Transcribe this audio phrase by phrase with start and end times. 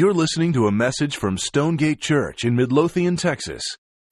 [0.00, 3.62] You're listening to a message from Stonegate Church in Midlothian, Texas.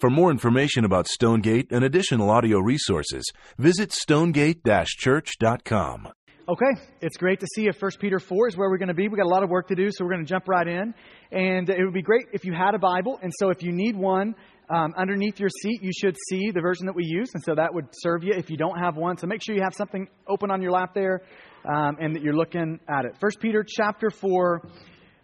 [0.00, 3.24] For more information about Stonegate and additional audio resources,
[3.56, 6.08] visit stonegate-church.com.
[6.46, 7.72] Okay, it's great to see you.
[7.72, 9.08] First Peter 4 is where we're going to be.
[9.08, 10.92] We've got a lot of work to do, so we're going to jump right in.
[11.32, 13.18] And it would be great if you had a Bible.
[13.22, 14.34] And so if you need one,
[14.68, 17.30] um, underneath your seat, you should see the version that we use.
[17.32, 19.16] And so that would serve you if you don't have one.
[19.16, 21.22] So make sure you have something open on your lap there
[21.64, 23.16] um, and that you're looking at it.
[23.18, 24.60] First Peter chapter 4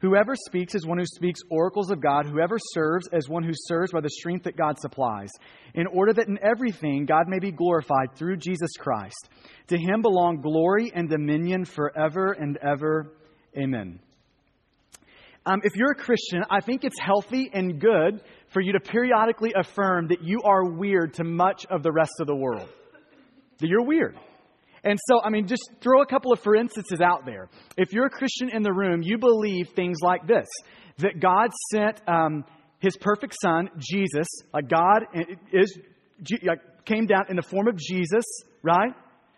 [0.00, 2.24] Whoever speaks is one who speaks oracles of God.
[2.24, 5.28] Whoever serves as one who serves by the strength that God supplies,
[5.74, 9.28] in order that in everything God may be glorified through Jesus Christ.
[9.68, 13.12] To him belong glory and dominion forever and ever.
[13.56, 14.00] Amen.
[15.44, 19.52] Um, if you're a Christian, I think it's healthy and good for you to periodically
[19.54, 22.68] affirm that you are weird to much of the rest of the world.
[23.58, 24.16] That you're weird.
[24.84, 27.48] And so, I mean, just throw a couple of for instances out there.
[27.76, 30.46] If you're a Christian in the room, you believe things like this
[30.98, 32.44] that God sent um,
[32.78, 35.06] his perfect son, Jesus, like God
[35.52, 35.78] is,
[36.84, 38.24] came down in the form of Jesus,
[38.62, 38.92] right?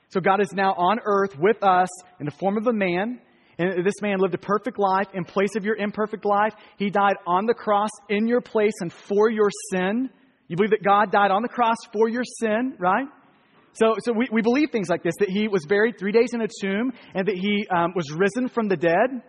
[0.08, 1.88] So God is now on earth with us
[2.20, 3.20] in the form of a man.
[3.58, 6.54] And this man lived a perfect life in place of your imperfect life.
[6.78, 10.10] He died on the cross in your place and for your sin.
[10.48, 13.06] You believe that God died on the cross for your sin, right?
[13.74, 16.42] So, so we, we believe things like this that he was buried three days in
[16.42, 19.22] a tomb and that he um, was risen from the dead.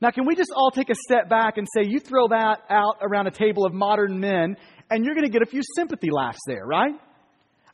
[0.00, 2.96] Now, can we just all take a step back and say, you throw that out
[3.00, 4.56] around a table of modern men,
[4.90, 6.94] and you're going to get a few sympathy laughs there, right?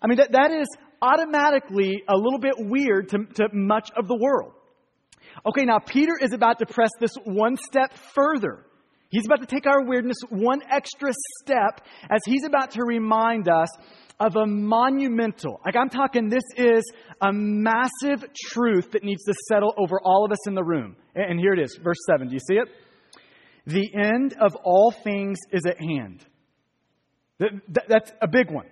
[0.01, 0.69] I mean, that, that is
[1.01, 4.53] automatically a little bit weird to, to much of the world.
[5.47, 8.67] Okay, now Peter is about to press this one step further.
[9.09, 13.69] He's about to take our weirdness one extra step as he's about to remind us
[14.21, 16.83] of a monumental, like I'm talking, this is
[17.21, 20.97] a massive truth that needs to settle over all of us in the room.
[21.15, 22.29] And here it is, verse 7.
[22.29, 22.69] Do you see it?
[23.67, 26.25] The end of all things is at hand.
[27.89, 28.67] That's a big one.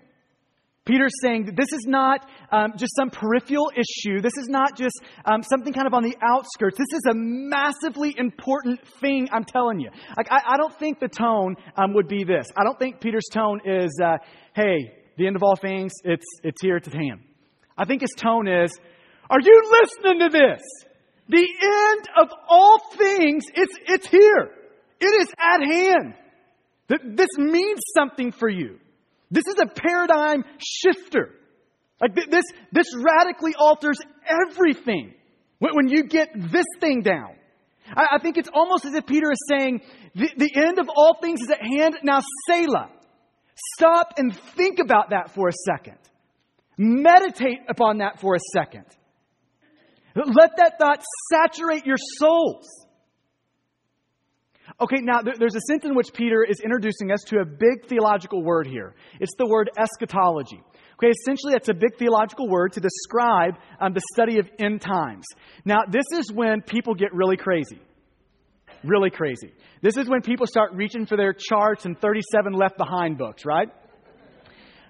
[0.86, 4.20] Peter's saying that this is not um, just some peripheral issue.
[4.20, 6.76] This is not just um, something kind of on the outskirts.
[6.78, 9.90] This is a massively important thing, I'm telling you.
[10.16, 12.46] Like, I, I don't think the tone um, would be this.
[12.56, 14.16] I don't think Peter's tone is, uh,
[14.54, 17.20] hey, the end of all things, it's, it's here, it's at hand.
[17.76, 18.72] I think his tone is,
[19.28, 20.62] are you listening to this?
[21.28, 24.50] The end of all things, it's, it's here.
[24.98, 26.14] It is at hand.
[26.88, 28.78] This means something for you.
[29.30, 31.34] This is a paradigm shifter.
[32.00, 35.12] Like this, this radically alters everything
[35.58, 37.34] when you get this thing down.
[37.94, 39.82] I, think it's almost as if Peter is saying,
[40.14, 41.98] the, the end of all things is at hand.
[42.02, 42.88] Now, Selah.
[43.76, 45.98] Stop and think about that for a second.
[46.76, 48.84] Meditate upon that for a second.
[50.14, 52.66] Let that thought saturate your souls.
[54.80, 58.42] Okay, now there's a sense in which Peter is introducing us to a big theological
[58.42, 58.94] word here.
[59.20, 60.62] It's the word eschatology.
[60.94, 65.26] Okay, essentially, that's a big theological word to describe um, the study of end times.
[65.64, 67.80] Now, this is when people get really crazy
[68.84, 69.52] really crazy.
[69.82, 73.68] This is when people start reaching for their charts and 37 left behind books, right?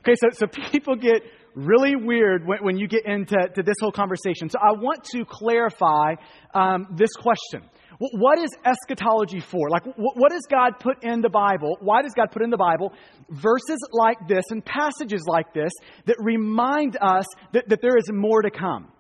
[0.01, 1.23] Okay, so, so people get
[1.55, 4.49] really weird when, when you get into to this whole conversation.
[4.49, 6.15] So I want to clarify
[6.55, 7.63] um, this question.
[7.99, 9.69] What is eschatology for?
[9.69, 11.77] Like, what does God put in the Bible?
[11.81, 12.95] Why does God put in the Bible
[13.29, 15.71] verses like this and passages like this
[16.07, 18.91] that remind us that, that there is more to come?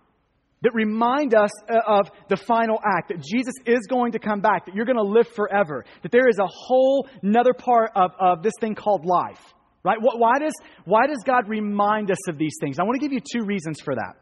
[0.62, 4.66] That remind us uh, of the final act, that Jesus is going to come back,
[4.66, 8.43] that you're going to live forever, that there is a whole another part of, of
[8.43, 9.41] this thing called life.
[9.82, 9.97] Right?
[9.98, 10.53] Why does,
[10.84, 12.78] why does God remind us of these things?
[12.78, 14.16] I want to give you two reasons for that.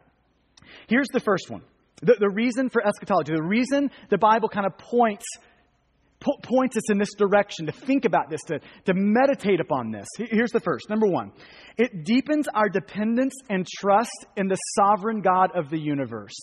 [0.87, 1.63] Here's the first one.
[2.01, 5.25] The, the reason for eschatology, the reason the Bible kind of points
[6.19, 10.07] po- points us in this direction to think about this, to, to meditate upon this.
[10.17, 10.89] Here's the first.
[10.89, 11.31] Number one,
[11.77, 16.35] it deepens our dependence and trust in the sovereign God of the universe.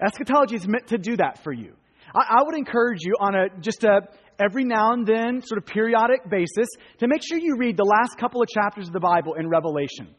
[0.00, 1.74] Eschatology is meant to do that for you.
[2.14, 4.00] I, I would encourage you on a just a
[4.38, 8.16] every now and then, sort of periodic basis, to make sure you read the last
[8.18, 10.14] couple of chapters of the Bible in Revelation.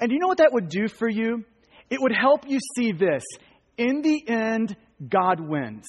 [0.00, 1.44] And you know what that would do for you?
[1.88, 3.22] It would help you see this.
[3.76, 4.76] In the end,
[5.08, 5.86] God wins.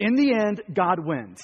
[0.00, 1.38] In the end, God wins.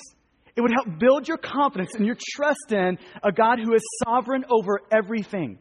[0.56, 4.44] It would help build your confidence and your trust in a God who is sovereign
[4.48, 5.58] over everything.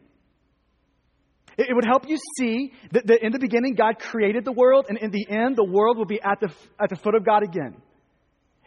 [1.58, 4.98] It would help you see that, that in the beginning God created the world, and
[4.98, 6.50] in the end the world will be at the,
[6.82, 7.76] at the foot of God again.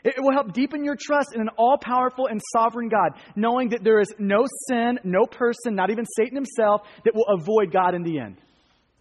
[0.03, 3.83] It will help deepen your trust in an all powerful and sovereign God, knowing that
[3.83, 8.03] there is no sin, no person, not even Satan himself, that will avoid God in
[8.03, 8.37] the end.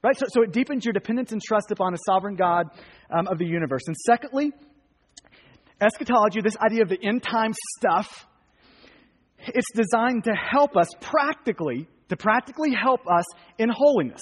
[0.02, 0.16] Right?
[0.18, 2.66] So, so it deepens your dependence and trust upon a sovereign God
[3.10, 3.82] um, of the universe.
[3.86, 4.52] And secondly,
[5.80, 8.26] eschatology, this idea of the end time stuff,
[9.38, 13.24] it's designed to help us practically to practically help us
[13.58, 14.20] in holiness.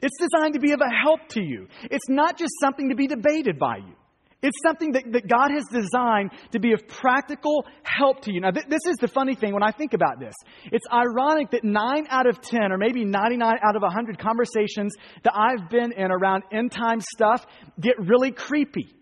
[0.00, 1.68] It's designed to be of a help to you.
[1.84, 3.94] It's not just something to be debated by you.
[4.42, 8.42] It's something that, that God has designed to be of practical help to you.
[8.42, 10.34] Now, th- this is the funny thing when I think about this.
[10.70, 14.92] It's ironic that 9 out of 10, or maybe 99 out of 100 conversations
[15.22, 17.46] that I've been in around end time stuff
[17.80, 18.94] get really creepy.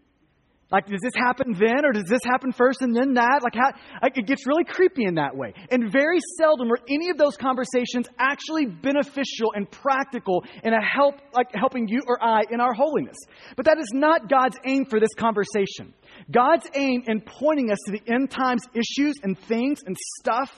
[0.72, 3.42] Like, does this happen then, or does this happen first and then that?
[3.42, 3.72] Like, how,
[4.02, 5.52] like, it gets really creepy in that way.
[5.70, 11.16] And very seldom are any of those conversations actually beneficial and practical in a help,
[11.34, 13.18] like helping you or I in our holiness.
[13.54, 15.92] But that is not God's aim for this conversation.
[16.30, 20.50] God's aim in pointing us to the end times issues and things and stuff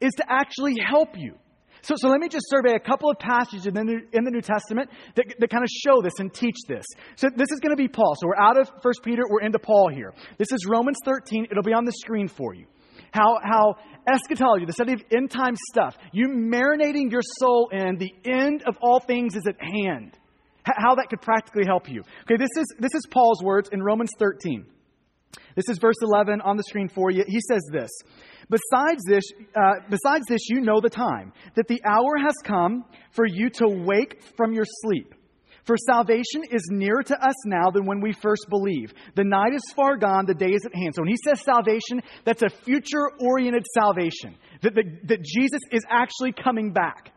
[0.00, 1.34] is to actually help you.
[1.86, 4.30] So, so let me just survey a couple of passages in the New, in the
[4.32, 6.84] New Testament that, that kind of show this and teach this.
[7.14, 8.12] So this is going to be Paul.
[8.20, 10.12] So we're out of 1 Peter, we're into Paul here.
[10.36, 11.46] This is Romans 13.
[11.48, 12.66] It'll be on the screen for you.
[13.12, 13.76] How, how
[14.12, 18.76] eschatology, the study of end time stuff, you marinating your soul in the end of
[18.82, 20.18] all things is at hand.
[20.64, 22.02] How that could practically help you.
[22.22, 24.66] Okay, this is, this is Paul's words in Romans 13.
[25.54, 27.24] This is verse 11 on the screen for you.
[27.26, 27.90] He says this
[28.48, 29.24] Besides this,
[29.56, 33.66] uh, besides this, you know the time, that the hour has come for you to
[33.68, 35.14] wake from your sleep.
[35.64, 38.94] For salvation is nearer to us now than when we first believe.
[39.16, 40.94] The night is far gone, the day is at hand.
[40.94, 45.82] So when he says salvation, that's a future oriented salvation, that, that, that Jesus is
[45.90, 47.10] actually coming back.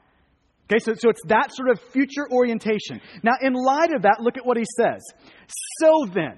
[0.71, 3.01] Okay, so, so it's that sort of future orientation.
[3.21, 5.01] Now, in light of that, look at what he says.
[5.79, 6.37] So then,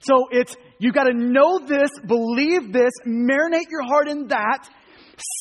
[0.00, 4.68] so it's, you got to know this, believe this, marinate your heart in that,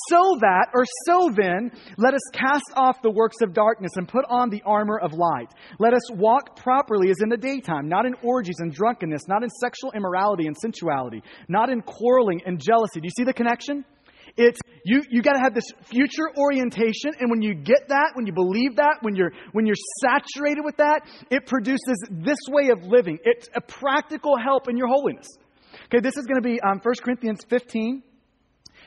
[0.09, 4.25] so that, or so then, let us cast off the works of darkness and put
[4.29, 5.51] on the armor of light.
[5.79, 9.49] Let us walk properly as in the daytime, not in orgies and drunkenness, not in
[9.49, 12.99] sexual immorality and sensuality, not in quarreling and jealousy.
[12.99, 13.85] Do you see the connection?
[14.35, 18.25] It's you you got to have this future orientation and when you get that, when
[18.25, 22.83] you believe that, when you're when you're saturated with that, it produces this way of
[22.83, 23.19] living.
[23.23, 25.27] It's a practical help in your holiness.
[25.85, 28.03] Okay, this is going to be um, 1 Corinthians 15.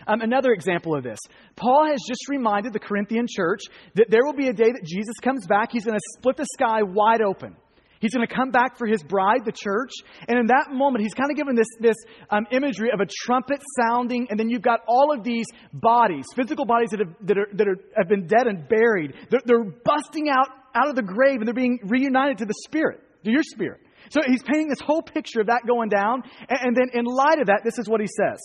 [0.09, 1.19] Um, another example of this.
[1.57, 3.63] Paul has just reminded the Corinthian church
[3.95, 5.71] that there will be a day that Jesus comes back.
[5.73, 7.57] He's going to split the sky wide open.
[8.01, 9.93] He's going to come back for his bride, the church.
[10.29, 11.97] And in that moment, he's kind of given this, this
[12.31, 16.65] um, imagery of a trumpet sounding, and then you've got all of these bodies, physical
[16.65, 19.15] bodies that have, that are, that are, have been dead and buried.
[19.31, 23.01] They're, they're busting out, out of the grave, and they're being reunited to the spirit,
[23.25, 23.81] to your spirit.
[24.11, 26.23] So he's painting this whole picture of that going down.
[26.49, 28.41] And, and then in light of that, this is what he says.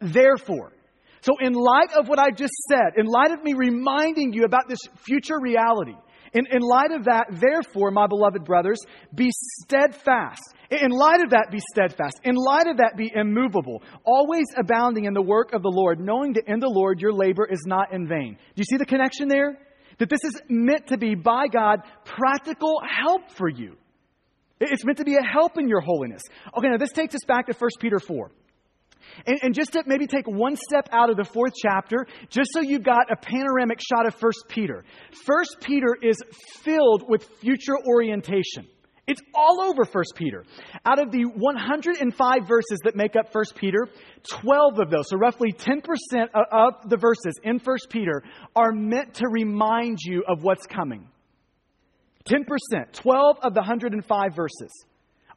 [0.00, 0.72] Therefore,
[1.24, 4.68] so in light of what I just said, in light of me reminding you about
[4.68, 5.94] this future reality,
[6.34, 8.78] in, in light of that, therefore, my beloved brothers,
[9.14, 9.30] be
[9.62, 10.42] steadfast.
[10.70, 12.20] In light of that, be steadfast.
[12.24, 16.32] In light of that, be immovable, always abounding in the work of the Lord, knowing
[16.32, 18.34] that in the Lord your labor is not in vain.
[18.34, 19.56] Do you see the connection there?
[19.98, 23.76] That this is meant to be, by God, practical help for you.
[24.58, 26.22] It's meant to be a help in your holiness.
[26.56, 28.30] Okay, now this takes us back to 1 Peter 4.
[29.26, 32.60] And, and, just to maybe take one step out of the fourth chapter, just so
[32.60, 34.84] you got a panoramic shot of First Peter.
[35.24, 36.16] First Peter is
[36.62, 38.66] filled with future orientation.
[39.06, 40.44] It's all over First Peter.
[40.86, 43.88] Out of the 105 verses that make up First Peter,
[44.40, 45.82] 12 of those, so roughly 10%
[46.34, 48.22] of the verses in First Peter,
[48.56, 51.06] are meant to remind you of what's coming.
[52.26, 52.46] 10%,
[52.92, 54.70] 12 of the 105 verses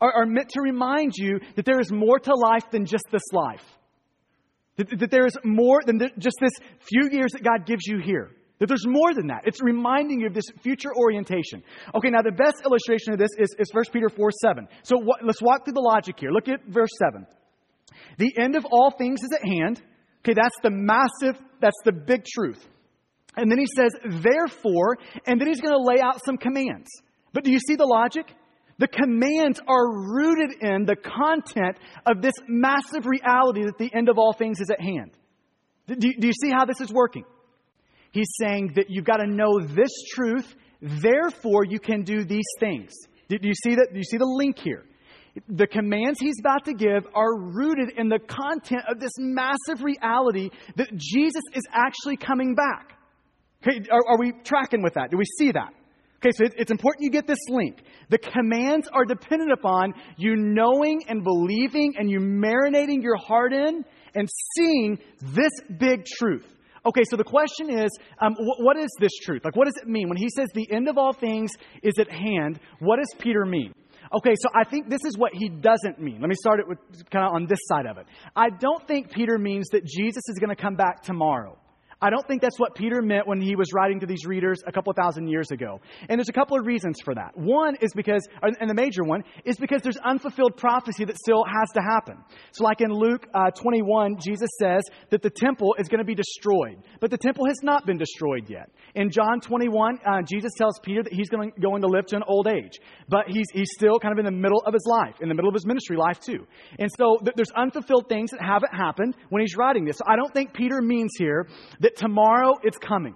[0.02, 3.24] are, are meant to remind you that there is more to life than just this
[3.32, 3.64] life.
[4.78, 6.52] That, that there is more than just this
[6.82, 8.32] few years that God gives you here.
[8.60, 9.42] That there's more than that.
[9.46, 11.64] It's reminding you of this future orientation.
[11.94, 14.68] Okay, now the best illustration of this is, is 1 Peter 4 7.
[14.84, 16.32] So let's walk through the logic here.
[16.32, 17.26] Look at verse 7.
[18.18, 19.82] The end of all things is at hand.
[20.22, 22.68] Okay, that's the massive, that's the big truth.
[23.36, 26.90] And then he says, therefore, and then he's going to lay out some commands.
[27.34, 28.34] But do you see the logic?
[28.80, 34.18] The commands are rooted in the content of this massive reality that the end of
[34.18, 35.12] all things is at hand.
[35.88, 37.26] Do, do you see how this is working?
[38.12, 42.94] He's saying that you've got to know this truth, therefore you can do these things.
[43.30, 43.90] Do, do you see that?
[43.92, 44.86] Do you see the link here?
[45.48, 50.50] the commands he's about to give are rooted in the content of this massive reality
[50.76, 52.98] that Jesus is actually coming back.
[53.62, 55.12] Okay, are, are we tracking with that?
[55.12, 55.74] Do we see that?
[56.28, 57.82] Okay, so it's important you get this link.
[58.10, 63.86] The commands are dependent upon you knowing and believing and you marinating your heart in
[64.14, 66.46] and seeing this big truth.
[66.86, 69.44] Okay, so the question is, um, wh- what is this truth?
[69.46, 70.10] Like, what does it mean?
[70.10, 73.72] When he says the end of all things is at hand, what does Peter mean?
[74.14, 76.20] Okay, so I think this is what he doesn't mean.
[76.20, 76.78] Let me start it with
[77.10, 78.06] kind of on this side of it.
[78.36, 81.58] I don't think Peter means that Jesus is going to come back tomorrow.
[82.00, 84.72] I don't think that's what Peter meant when he was writing to these readers a
[84.72, 85.82] couple thousand years ago.
[86.08, 87.32] And there's a couple of reasons for that.
[87.36, 91.72] One is because, and the major one, is because there's unfulfilled prophecy that still has
[91.74, 92.18] to happen.
[92.52, 96.14] So, like in Luke uh, 21, Jesus says that the temple is going to be
[96.14, 98.70] destroyed, but the temple has not been destroyed yet.
[98.94, 102.48] In John 21, uh, Jesus tells Peter that he's going, to live to an old
[102.48, 105.36] age, but he's, he's still kind of in the middle of his life, in the
[105.36, 106.46] middle of his ministry life, too.
[106.78, 109.98] And so, th- there's unfulfilled things that haven't happened when he's writing this.
[109.98, 111.48] So, I don't think Peter means here
[111.80, 113.16] that that tomorrow it's coming.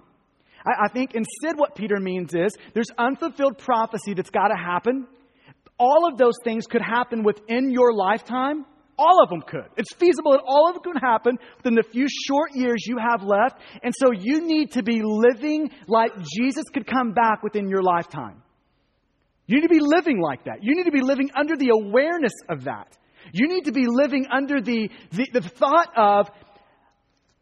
[0.65, 5.07] I, I think instead what Peter means is there's unfulfilled prophecy that's got to happen.
[5.77, 8.65] All of those things could happen within your lifetime.
[8.97, 9.67] All of them could.
[9.77, 13.23] It's feasible that all of them could happen within the few short years you have
[13.23, 13.59] left.
[13.83, 18.43] And so you need to be living like Jesus could come back within your lifetime.
[19.47, 20.59] You need to be living like that.
[20.63, 22.95] You need to be living under the awareness of that.
[23.33, 26.29] You need to be living under the, the, the thought of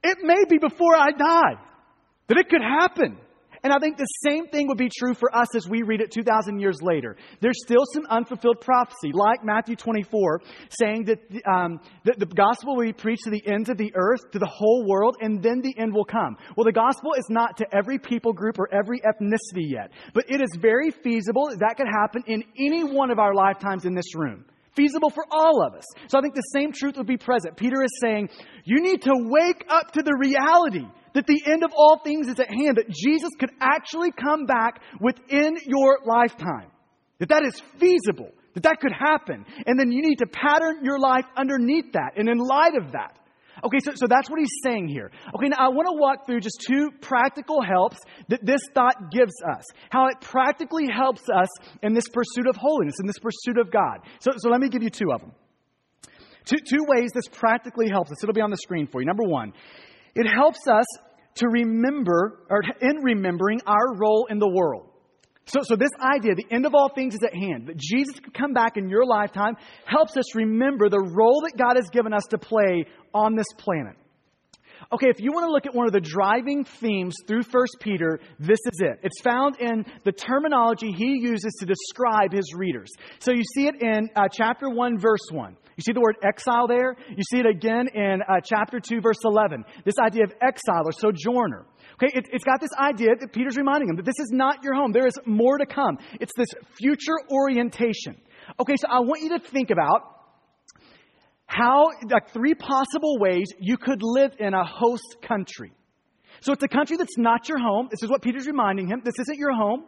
[0.03, 1.61] it may be before I die
[2.27, 3.17] that it could happen.
[3.61, 6.11] And I think the same thing would be true for us as we read it
[6.11, 7.17] 2,000 years later.
[7.41, 12.85] There's still some unfulfilled prophecy, like Matthew 24, saying that, um, that the gospel will
[12.85, 15.77] be preached to the ends of the earth, to the whole world, and then the
[15.77, 16.37] end will come.
[16.55, 20.41] Well, the gospel is not to every people group or every ethnicity yet, but it
[20.41, 24.15] is very feasible that that could happen in any one of our lifetimes in this
[24.15, 24.45] room
[24.75, 25.85] feasible for all of us.
[26.07, 27.57] So I think the same truth would be present.
[27.57, 28.29] Peter is saying,
[28.63, 32.39] you need to wake up to the reality that the end of all things is
[32.39, 36.71] at hand, that Jesus could actually come back within your lifetime.
[37.19, 39.45] That that is feasible, that that could happen.
[39.65, 43.18] And then you need to pattern your life underneath that and in light of that.
[43.63, 45.11] Okay, so, so that's what he's saying here.
[45.35, 47.97] Okay, now I want to walk through just two practical helps
[48.29, 49.63] that this thought gives us.
[49.89, 51.47] How it practically helps us
[51.83, 53.99] in this pursuit of holiness, in this pursuit of God.
[54.19, 55.31] So, so let me give you two of them.
[56.45, 58.23] Two, two ways this practically helps us.
[58.23, 59.07] It'll be on the screen for you.
[59.07, 59.53] Number one,
[60.15, 60.85] it helps us
[61.35, 64.88] to remember, or in remembering our role in the world.
[65.49, 68.35] So, so this idea, the end of all things is at hand, that Jesus could
[68.35, 72.23] come back in your lifetime, helps us remember the role that God has given us
[72.29, 73.95] to play on this planet.
[74.93, 78.19] Okay, if you want to look at one of the driving themes through 1 Peter,
[78.39, 78.99] this is it.
[79.03, 82.89] It's found in the terminology he uses to describe his readers.
[83.19, 85.57] So you see it in uh, chapter 1, verse 1.
[85.75, 86.95] You see the word exile there?
[87.09, 89.63] You see it again in uh, chapter 2, verse 11.
[89.83, 91.65] This idea of exile or sojourner.
[92.01, 94.73] Okay, it, has got this idea that Peter's reminding him that this is not your
[94.73, 94.93] home.
[94.93, 95.97] There is more to come.
[96.21, 98.15] It's this future orientation.
[98.57, 100.15] Okay, so I want you to think about
[101.45, 105.73] how, like, three possible ways you could live in a host country.
[106.39, 107.89] So it's a country that's not your home.
[107.91, 109.01] This is what Peter's reminding him.
[109.03, 109.83] This isn't your home.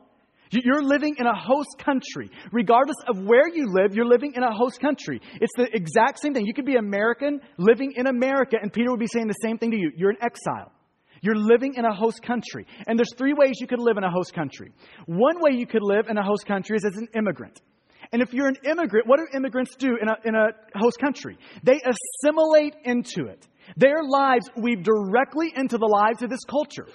[0.51, 2.29] You're living in a host country.
[2.51, 5.21] Regardless of where you live, you're living in a host country.
[5.39, 6.45] It's the exact same thing.
[6.45, 9.71] You could be American living in America, and Peter would be saying the same thing
[9.71, 9.91] to you.
[9.95, 10.73] You're an exile.
[11.21, 12.65] You're living in a host country.
[12.87, 14.71] And there's three ways you could live in a host country.
[15.05, 17.61] One way you could live in a host country is as an immigrant.
[18.11, 21.37] And if you're an immigrant, what do immigrants do in a, in a host country?
[21.63, 23.47] They assimilate into it.
[23.77, 26.87] Their lives weave directly into the lives of this culture.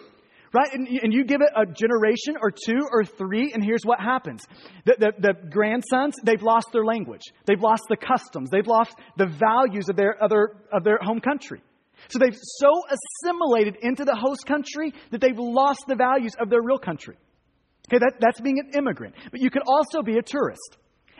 [0.52, 0.72] Right?
[0.72, 4.42] And, and you give it a generation or two or three, and here's what happens.
[4.84, 7.22] The, the, the, grandsons, they've lost their language.
[7.46, 8.50] They've lost the customs.
[8.50, 11.62] They've lost the values of their, other, of their home country.
[12.08, 16.62] So they've so assimilated into the host country that they've lost the values of their
[16.62, 17.16] real country.
[17.88, 19.14] Okay, that, that's being an immigrant.
[19.30, 20.78] But you could also be a tourist.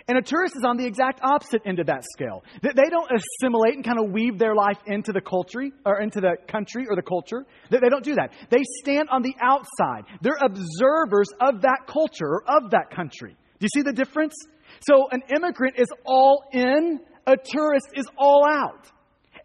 [0.09, 2.45] And a tourist is on the exact opposite end of that scale.
[2.63, 6.21] That they don't assimilate and kind of weave their life into the culture or into
[6.21, 7.45] the country or the culture.
[7.71, 8.31] They don't do that.
[8.51, 10.05] They stand on the outside.
[10.23, 13.37] They're observers of that culture or of that country.
[13.59, 14.35] Do you see the difference?
[14.89, 18.87] So an immigrant is all in, a tourist is all out.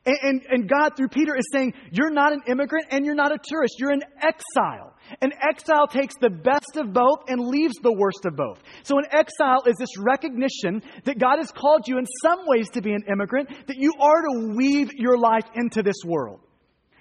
[0.04, 3.32] And, and, and, God, through Peter, is saying, You're not an immigrant and you're not
[3.32, 3.76] a tourist.
[3.78, 4.96] You're an exile.
[5.22, 8.60] An exile takes the best of both and leaves the worst of both.
[8.82, 12.82] So, an exile is this recognition that God has called you in some ways to
[12.82, 16.40] be an immigrant, that you are to weave your life into this world.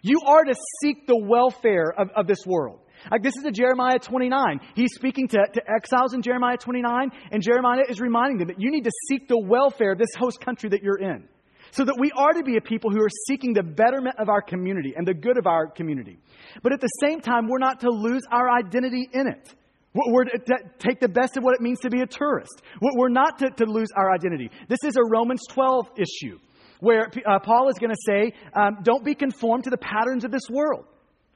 [0.02, 2.80] You are to seek the welfare of, of this world.
[3.10, 4.60] Like this is a Jeremiah 29.
[4.74, 8.70] He's speaking to, to exiles in Jeremiah 29, and Jeremiah is reminding them that you
[8.70, 11.26] need to seek the welfare of this host country that you're in.
[11.72, 14.42] So that we are to be a people who are seeking the betterment of our
[14.42, 16.18] community and the good of our community.
[16.62, 19.54] But at the same time, we're not to lose our identity in it.
[19.92, 20.38] We're to
[20.78, 22.62] take the best of what it means to be a tourist.
[22.80, 24.50] We're not to, to lose our identity.
[24.68, 26.38] This is a Romans 12 issue
[26.78, 30.30] where uh, Paul is going to say, um, don't be conformed to the patterns of
[30.30, 30.86] this world.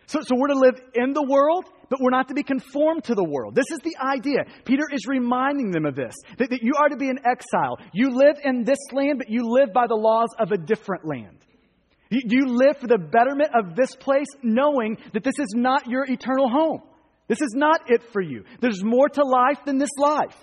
[0.07, 3.15] So, so we're to live in the world, but we're not to be conformed to
[3.15, 3.55] the world.
[3.55, 4.45] This is the idea.
[4.65, 7.79] Peter is reminding them of this that, that you are to be an exile.
[7.93, 11.39] You live in this land, but you live by the laws of a different land.
[12.11, 16.05] You, you live for the betterment of this place, knowing that this is not your
[16.05, 16.83] eternal home.
[17.29, 18.45] This is not it for you.
[18.61, 20.37] There's more to life than this life.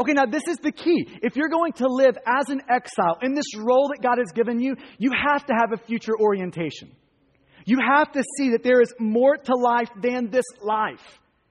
[0.00, 1.08] Okay, now this is the key.
[1.22, 4.60] If you're going to live as an exile in this role that God has given
[4.60, 6.90] you, you have to have a future orientation.
[7.68, 11.04] You have to see that there is more to life than this life.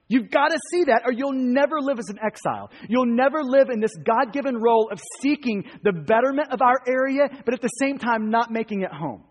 [0.08, 2.72] You've got to see that, or you'll never live as an exile.
[2.88, 7.28] You'll never live in this God given role of seeking the betterment of our area,
[7.44, 9.22] but at the same time not making it home.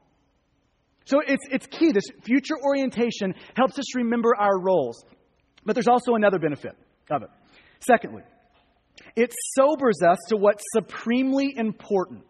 [1.04, 1.92] So it's, it's key.
[1.92, 5.04] This future orientation helps us remember our roles.
[5.66, 6.72] But there's also another benefit
[7.12, 7.30] of it.
[7.86, 8.22] Secondly,
[9.18, 12.24] it sobers us to what's supremely important.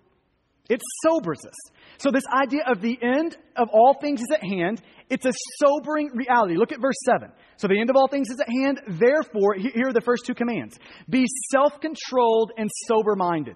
[0.69, 1.74] It sobers us.
[1.97, 5.31] So, this idea of the end of all things is at hand, it's a
[5.63, 6.55] sobering reality.
[6.55, 7.31] Look at verse 7.
[7.55, 8.81] So, the end of all things is at hand.
[9.00, 10.77] Therefore, here are the first two commands
[11.09, 13.55] be self controlled and sober minded.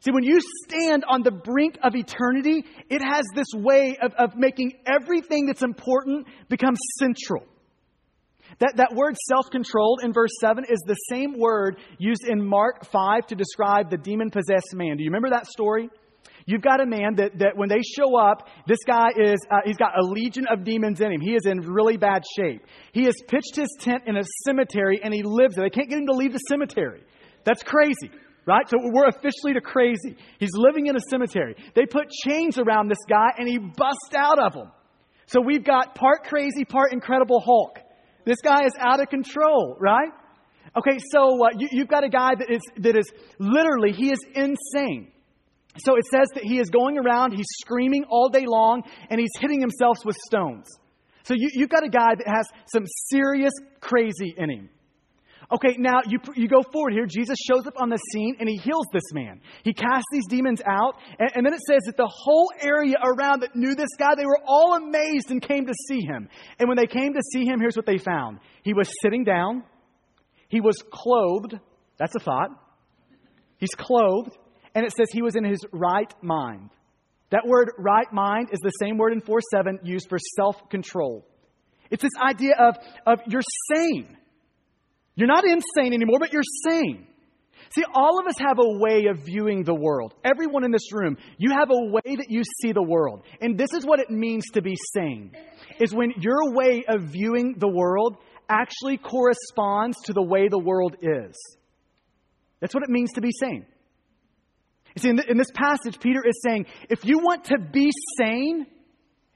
[0.00, 4.36] See, when you stand on the brink of eternity, it has this way of, of
[4.36, 7.46] making everything that's important become central.
[8.60, 12.86] That, that word self controlled in verse 7 is the same word used in Mark
[12.86, 14.96] 5 to describe the demon possessed man.
[14.96, 15.88] Do you remember that story?
[16.46, 19.78] You've got a man that, that when they show up, this guy is, uh, he's
[19.78, 21.20] got a legion of demons in him.
[21.20, 22.62] He is in really bad shape.
[22.92, 25.64] He has pitched his tent in a cemetery and he lives there.
[25.64, 27.02] They can't get him to leave the cemetery.
[27.44, 28.10] That's crazy,
[28.46, 28.68] right?
[28.68, 30.16] So we're officially to crazy.
[30.38, 31.56] He's living in a cemetery.
[31.74, 34.70] They put chains around this guy and he busts out of them.
[35.26, 37.78] So we've got part crazy, part incredible Hulk.
[38.24, 40.10] This guy is out of control, right?
[40.76, 44.18] Okay, so uh, you, you've got a guy that is, that is literally, he is
[44.34, 45.12] insane.
[45.78, 49.30] So it says that he is going around, he's screaming all day long, and he's
[49.40, 50.66] hitting himself with stones.
[51.24, 54.68] So you, you've got a guy that has some serious crazy in him.
[55.52, 57.06] Okay, now you, you go forward here.
[57.06, 59.40] Jesus shows up on the scene and he heals this man.
[59.62, 60.96] He casts these demons out.
[61.18, 64.26] And, and, then it says that the whole area around that knew this guy, they
[64.26, 66.28] were all amazed and came to see him.
[66.58, 69.64] And when they came to see him, here's what they found he was sitting down,
[70.48, 71.58] he was clothed.
[71.98, 72.50] That's a thought.
[73.58, 74.36] He's clothed
[74.74, 76.70] and it says he was in his right mind.
[77.30, 81.26] That word right mind is the same word in 4 7 used for self control.
[81.90, 82.76] It's this idea of,
[83.06, 83.42] of you're
[83.74, 84.16] sane.
[85.16, 87.06] You're not insane anymore, but you're sane.
[87.70, 90.14] See, all of us have a way of viewing the world.
[90.24, 93.22] Everyone in this room, you have a way that you see the world.
[93.40, 95.32] And this is what it means to be sane.
[95.80, 98.16] Is when your way of viewing the world
[98.48, 101.36] actually corresponds to the way the world is.
[102.60, 103.66] That's what it means to be sane.
[104.94, 108.66] You see, in, in this passage, Peter is saying if you want to be sane,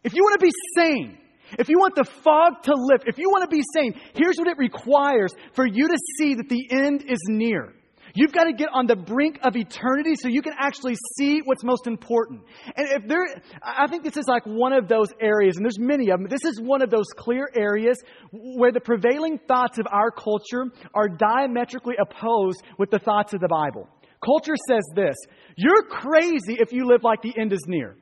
[0.04, 1.18] if you want to be sane,
[1.58, 4.48] if you want the fog to lift, if you want to be sane, here's what
[4.48, 7.72] it requires for you to see that the end is near.
[8.14, 11.62] You've got to get on the brink of eternity so you can actually see what's
[11.62, 12.42] most important.
[12.76, 13.26] And if there,
[13.62, 16.28] I think this is like one of those areas, and there's many of them.
[16.28, 17.98] This is one of those clear areas
[18.32, 23.48] where the prevailing thoughts of our culture are diametrically opposed with the thoughts of the
[23.48, 23.88] Bible.
[24.24, 25.16] Culture says this
[25.56, 27.96] You're crazy if you live like the end is near.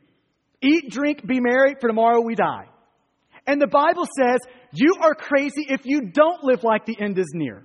[0.63, 2.67] Eat, drink, be merry, for tomorrow we die.
[3.47, 4.39] And the Bible says
[4.73, 7.65] you are crazy if you don't live like the end is near.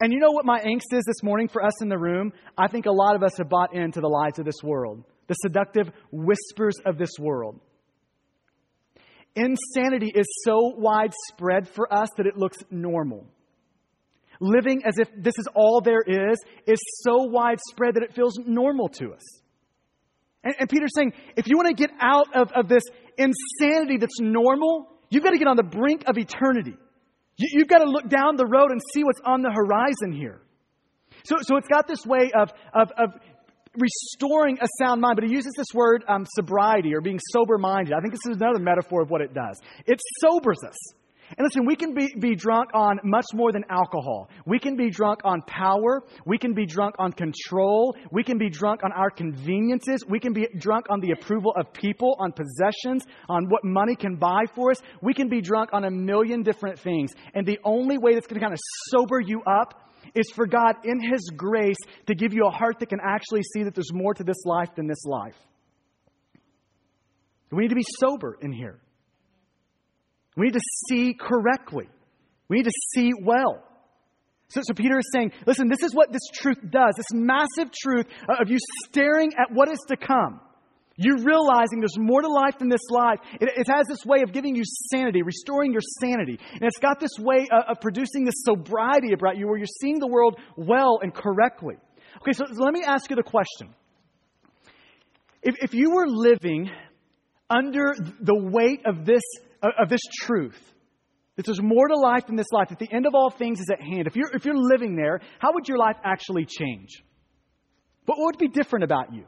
[0.00, 2.32] And you know what my angst is this morning for us in the room?
[2.56, 5.34] I think a lot of us have bought into the lies of this world, the
[5.34, 7.60] seductive whispers of this world.
[9.34, 13.26] Insanity is so widespread for us that it looks normal
[14.40, 18.88] living as if this is all there is, is so widespread that it feels normal
[18.88, 19.22] to us.
[20.46, 22.84] And, and Peter's saying, if you want to get out of, of this
[23.18, 26.76] insanity that's normal, you've got to get on the brink of eternity.
[27.36, 30.40] You, you've got to look down the road and see what's on the horizon here.
[31.24, 33.10] So, so it's got this way of, of, of
[33.76, 37.92] restoring a sound mind, but he uses this word um, sobriety or being sober minded.
[37.92, 39.58] I think this is another metaphor of what it does.
[39.84, 40.76] It sobers us.
[41.30, 44.30] And listen, we can be, be drunk on much more than alcohol.
[44.46, 46.04] We can be drunk on power.
[46.24, 47.96] We can be drunk on control.
[48.12, 50.04] We can be drunk on our conveniences.
[50.08, 54.16] We can be drunk on the approval of people, on possessions, on what money can
[54.16, 54.80] buy for us.
[55.02, 57.12] We can be drunk on a million different things.
[57.34, 58.60] And the only way that's going to kind of
[58.90, 59.82] sober you up
[60.14, 63.64] is for God, in His grace, to give you a heart that can actually see
[63.64, 65.34] that there's more to this life than this life.
[67.50, 68.80] We need to be sober in here.
[70.36, 71.88] We need to see correctly.
[72.48, 73.62] We need to see well.
[74.48, 76.94] So, so Peter is saying, listen, this is what this truth does.
[76.96, 80.40] This massive truth of you staring at what is to come.
[80.98, 83.18] You realizing there's more to life than this life.
[83.38, 86.38] It, it, has this way of giving you sanity, restoring your sanity.
[86.52, 89.98] And it's got this way of, of producing this sobriety about you where you're seeing
[89.98, 91.74] the world well and correctly.
[92.22, 93.74] Okay, so, let me ask you the question.
[95.42, 96.70] If, if you were living
[97.50, 99.22] under the weight of this,
[99.62, 100.58] of this truth,
[101.36, 103.66] that there's more to life than this life, that the end of all things is
[103.70, 107.02] at hand, if you're, if you're living there, how would your life actually change?
[108.06, 109.24] But What would be different about you?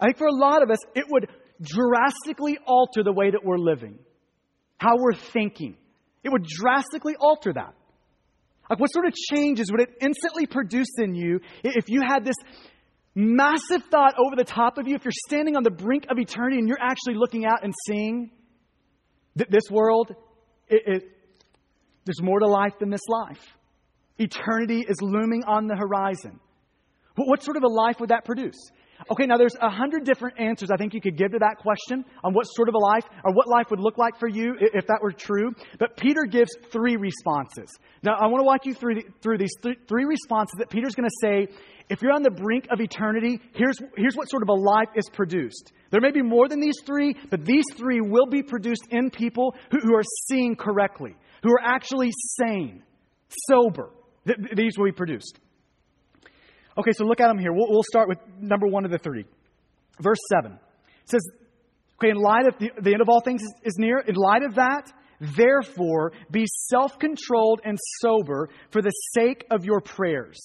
[0.00, 1.28] I think for a lot of us, it would
[1.60, 3.98] drastically alter the way that we're living,
[4.78, 5.76] how we're thinking.
[6.24, 7.74] It would drastically alter that.
[8.70, 12.36] Like, what sort of changes would it instantly produce in you if you had this
[13.14, 16.58] massive thought over the top of you, if you're standing on the brink of eternity
[16.58, 18.30] and you're actually looking out and seeing
[19.36, 20.14] that this world,
[20.68, 21.02] it, it,
[22.04, 23.40] there's more to life than this life.
[24.18, 26.38] Eternity is looming on the horizon.
[27.16, 28.58] What, what sort of a life would that produce?
[29.10, 32.04] Okay, now there's a hundred different answers I think you could give to that question
[32.22, 34.86] on what sort of a life or what life would look like for you if
[34.86, 35.52] that were true.
[35.78, 37.68] But Peter gives three responses.
[38.02, 40.94] Now I want to walk you through, the, through these th- three responses that Peter's
[40.94, 41.48] going to say.
[41.88, 45.08] If you're on the brink of eternity, here's, here's what sort of a life is
[45.12, 45.72] produced.
[45.90, 49.54] There may be more than these three, but these three will be produced in people
[49.70, 52.82] who, who are seeing correctly, who are actually sane,
[53.48, 53.90] sober.
[54.26, 55.38] Th- these will be produced.
[56.78, 57.52] Okay, so look at them here.
[57.52, 59.26] We'll, we'll start with number one of the three.
[60.00, 60.52] Verse 7.
[60.52, 61.20] It says,
[61.98, 64.42] okay, in light of the, the end of all things is, is near, in light
[64.42, 64.90] of that,
[65.20, 70.40] therefore be self controlled and sober for the sake of your prayers.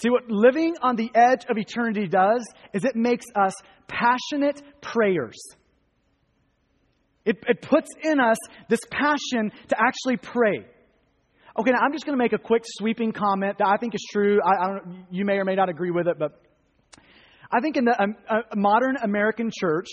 [0.00, 3.52] See, what living on the edge of eternity does is it makes us
[3.86, 5.38] passionate prayers.
[7.26, 8.38] It, it puts in us
[8.70, 10.64] this passion to actually pray.
[11.58, 14.02] Okay, now I'm just going to make a quick sweeping comment that I think is
[14.10, 14.38] true.
[14.42, 16.40] I, I don't, you may or may not agree with it, but
[17.52, 19.88] I think in the um, uh, modern American church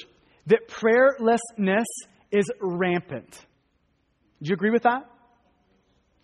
[0.46, 1.86] that prayerlessness
[2.32, 3.46] is rampant.
[4.42, 5.10] Do you agree with that?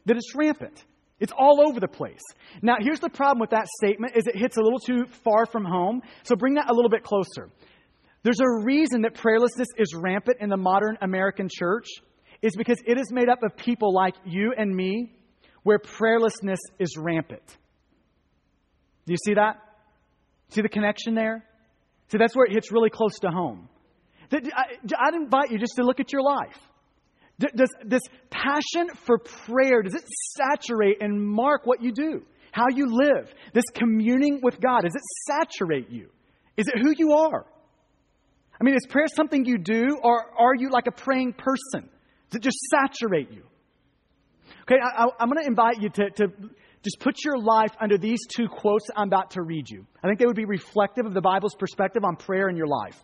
[0.05, 0.81] That it's rampant.
[1.19, 2.21] It's all over the place.
[2.61, 5.63] Now, here's the problem with that statement is it hits a little too far from
[5.63, 6.01] home.
[6.23, 7.49] So bring that a little bit closer.
[8.23, 11.87] There's a reason that prayerlessness is rampant in the modern American church
[12.41, 15.13] is because it is made up of people like you and me
[15.63, 17.45] where prayerlessness is rampant.
[19.05, 19.57] Do you see that?
[20.49, 21.43] See the connection there?
[22.09, 23.69] See, that's where it hits really close to home.
[24.31, 26.57] I'd invite you just to look at your life.
[27.39, 30.03] Does this passion for prayer, does it
[30.37, 32.21] saturate and mark what you do?
[32.51, 33.33] How you live?
[33.53, 36.09] This communing with God, does it saturate you?
[36.55, 37.45] Is it who you are?
[38.61, 41.89] I mean, is prayer something you do, or are you like a praying person?
[42.29, 43.43] Does it just saturate you?
[44.63, 46.27] Okay, I, am going to invite you to, to
[46.83, 49.85] just put your life under these two quotes I'm about to read you.
[50.03, 52.95] I think they would be reflective of the Bible's perspective on prayer in your life.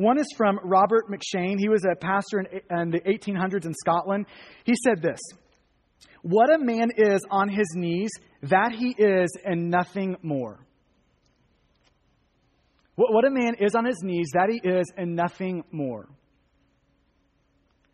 [0.00, 1.58] One is from Robert M'Cheyne.
[1.58, 4.24] He was a pastor in, in the 1800s in Scotland.
[4.64, 5.20] He said this
[6.22, 8.08] What a man is on his knees,
[8.44, 10.58] that he is, and nothing more.
[12.94, 16.08] What, a man is on his knees, that he is, and nothing more.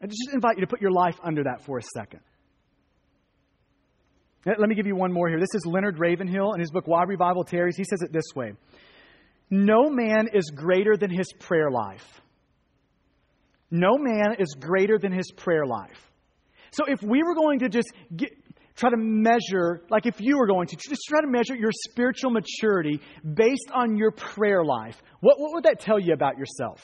[0.01, 2.21] I just invite you to put your life under that for a second.
[4.47, 5.40] Let me give you one more here.
[5.40, 7.77] This is Leonard Ravenhill in his book, Why Revival Tarries.
[7.77, 8.53] He says it this way
[9.51, 12.21] No man is greater than his prayer life.
[13.71, 16.11] No man is greater than his prayer life.
[16.71, 18.31] So if we were going to just get,
[18.77, 22.31] try to measure, like if you were going to just try to measure your spiritual
[22.31, 26.81] maturity based on your prayer life, what, what would that tell you about yourself?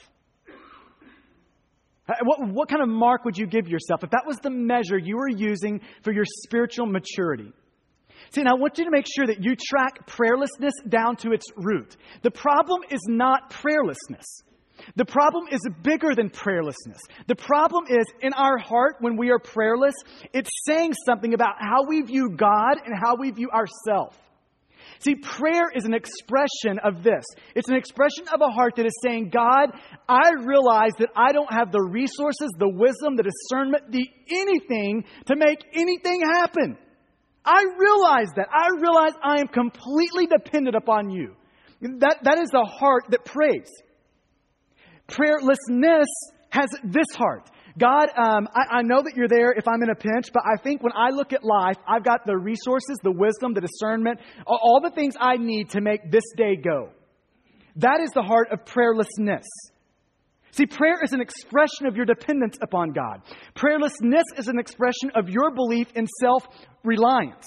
[2.08, 4.98] Uh, what, what kind of mark would you give yourself if that was the measure
[4.98, 7.52] you were using for your spiritual maturity?
[8.34, 11.44] See, now I want you to make sure that you track prayerlessness down to its
[11.56, 11.96] root.
[12.22, 14.24] The problem is not prayerlessness.
[14.96, 16.98] The problem is bigger than prayerlessness.
[17.26, 19.94] The problem is in our heart when we are prayerless,
[20.32, 24.16] it's saying something about how we view God and how we view ourselves.
[25.00, 27.24] See, prayer is an expression of this.
[27.54, 29.72] It's an expression of a heart that is saying, God,
[30.08, 35.36] I realize that I don't have the resources, the wisdom, the discernment, the anything to
[35.36, 36.78] make anything happen.
[37.44, 38.48] I realize that.
[38.52, 41.34] I realize I am completely dependent upon you.
[41.80, 43.68] That, that is a heart that prays.
[45.08, 46.06] Prayerlessness
[46.50, 47.50] has this heart.
[47.78, 50.62] God, um, I, I, know that you're there if I'm in a pinch, but I
[50.62, 54.60] think when I look at life, I've got the resources, the wisdom, the discernment, all,
[54.62, 56.90] all the things I need to make this day go.
[57.76, 59.44] That is the heart of prayerlessness.
[60.52, 63.22] See, prayer is an expression of your dependence upon God.
[63.54, 66.46] Prayerlessness is an expression of your belief in self
[66.84, 67.46] reliance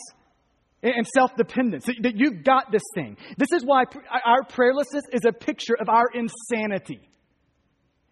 [0.82, 3.18] and self dependence, that you've got this thing.
[3.38, 3.84] This is why
[4.26, 7.10] our prayerlessness is a picture of our insanity.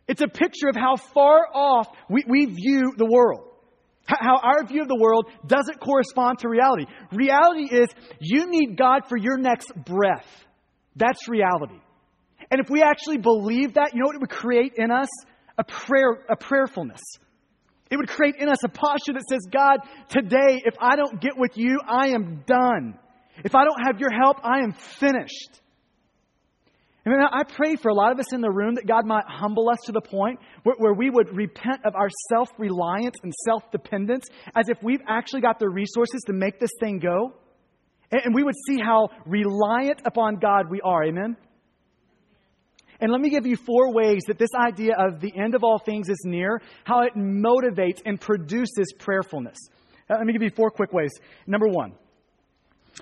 [0.08, 3.50] It's a picture of how far off we, we view the world.
[4.06, 6.86] How our view of the world doesn't correspond to reality.
[7.14, 7.88] Reality is
[8.20, 10.28] you need God for your next breath.
[10.98, 11.80] That's reality.
[12.54, 15.10] And if we actually believe that, you know what it would create in us?
[15.58, 17.02] A prayer, a prayerfulness.
[17.90, 21.32] It would create in us a posture that says, God, today, if I don't get
[21.36, 22.94] with you, I am done.
[23.44, 25.62] If I don't have your help, I am finished.
[27.06, 29.68] And I pray for a lot of us in the room that God might humble
[29.72, 33.64] us to the point where, where we would repent of our self reliance and self
[33.72, 37.34] dependence as if we've actually got the resources to make this thing go.
[38.12, 41.04] And, and we would see how reliant upon God we are.
[41.04, 41.36] Amen?
[43.00, 45.80] And let me give you four ways that this idea of the end of all
[45.80, 49.58] things is near, how it motivates and produces prayerfulness.
[50.10, 51.12] Uh, let me give you four quick ways.
[51.48, 51.94] Number one,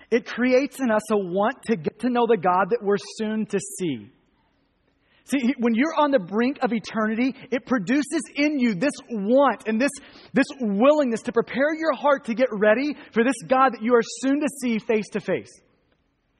[0.09, 3.45] it creates in us a want to get to know the God that we're soon
[3.47, 4.09] to see.
[5.25, 9.79] See, when you're on the brink of eternity, it produces in you this want and
[9.79, 9.91] this,
[10.33, 14.01] this willingness to prepare your heart to get ready for this God that you are
[14.03, 15.51] soon to see face to face.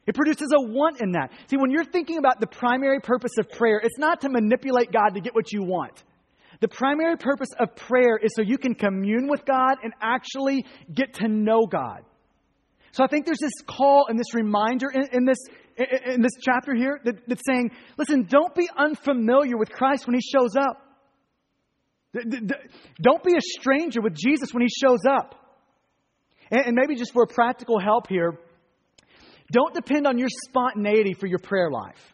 [0.08, 1.32] It produces a want in that.
[1.48, 5.10] See, when you're thinking about the primary purpose of prayer, it's not to manipulate God
[5.14, 6.04] to get what you want.
[6.60, 11.16] The primary purpose of prayer is so you can commune with God and actually get
[11.16, 12.02] to know God.
[12.92, 15.38] So I think there's this call and this reminder in, in this,
[15.78, 20.22] in this chapter here that, that's saying, listen, don't be unfamiliar with Christ when he
[20.22, 20.78] shows up.
[23.02, 25.36] Don't be a stranger with Jesus when he shows up.
[26.52, 28.38] And maybe just for practical help here,
[29.52, 32.14] don't depend on your spontaneity for your prayer life.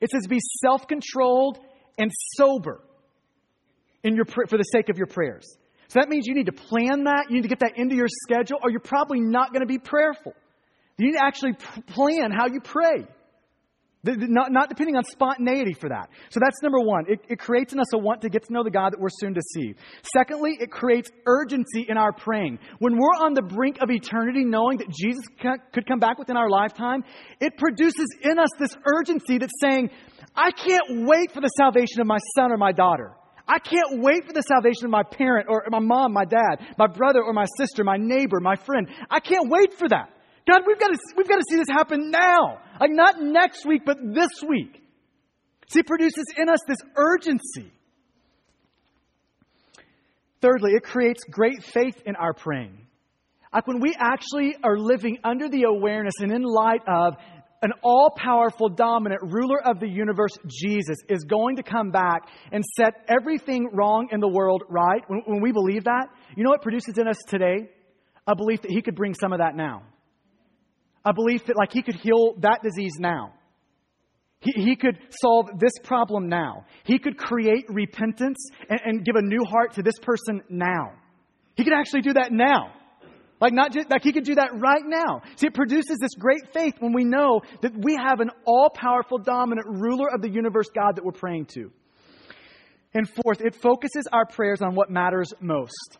[0.00, 1.58] It says be self controlled
[1.98, 2.82] and sober
[4.02, 5.56] in your, for the sake of your prayers.
[5.88, 7.26] So that means you need to plan that.
[7.28, 9.78] You need to get that into your schedule, or you're probably not going to be
[9.78, 10.34] prayerful.
[10.98, 11.54] You need to actually
[11.88, 13.06] plan how you pray.
[14.04, 16.10] Not, not depending on spontaneity for that.
[16.28, 17.04] So that's number one.
[17.08, 19.08] It, it creates in us a want to get to know the God that we're
[19.10, 19.74] soon to see.
[20.14, 22.58] Secondly, it creates urgency in our praying.
[22.80, 25.24] When we're on the brink of eternity, knowing that Jesus
[25.72, 27.02] could come back within our lifetime,
[27.40, 29.90] it produces in us this urgency that's saying,
[30.36, 33.16] I can't wait for the salvation of my son or my daughter.
[33.46, 36.86] I can't wait for the salvation of my parent or my mom, my dad, my
[36.86, 38.88] brother or my sister, my neighbor, my friend.
[39.10, 40.10] I can't wait for that.
[40.46, 42.58] God, we've got to, we've got to see this happen now.
[42.80, 44.82] Like not next week, but this week.
[45.68, 47.72] See, it produces in us this urgency.
[50.40, 52.78] Thirdly, it creates great faith in our praying.
[53.52, 57.14] Like when we actually are living under the awareness and in light of
[57.62, 62.62] an all powerful, dominant ruler of the universe, Jesus, is going to come back and
[62.76, 65.02] set everything wrong in the world right.
[65.06, 67.70] When, when, we believe that, you know what produces in us today?
[68.26, 69.82] A belief that he could bring some of that now.
[71.04, 73.34] A belief that, like, he could heal that disease now.
[74.40, 76.66] He, he could solve this problem now.
[76.84, 78.38] He could create repentance
[78.68, 80.92] and, and give a new heart to this person now.
[81.56, 82.72] He could actually do that now.
[83.40, 85.22] Like not just like he could do that right now.
[85.36, 89.66] See, it produces this great faith when we know that we have an all-powerful, dominant
[89.66, 91.70] ruler of the universe, God, that we're praying to.
[92.94, 95.98] And fourth, it focuses our prayers on what matters most.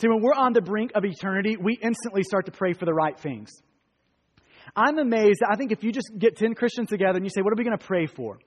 [0.00, 2.94] See, when we're on the brink of eternity, we instantly start to pray for the
[2.94, 3.50] right things.
[4.74, 5.40] I'm amazed.
[5.48, 7.64] I think if you just get 10 Christians together and you say, What are we
[7.64, 8.38] going to pray for?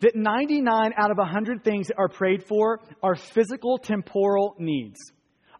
[0.00, 4.98] That 99 out of 100 things that are prayed for are physical, temporal needs.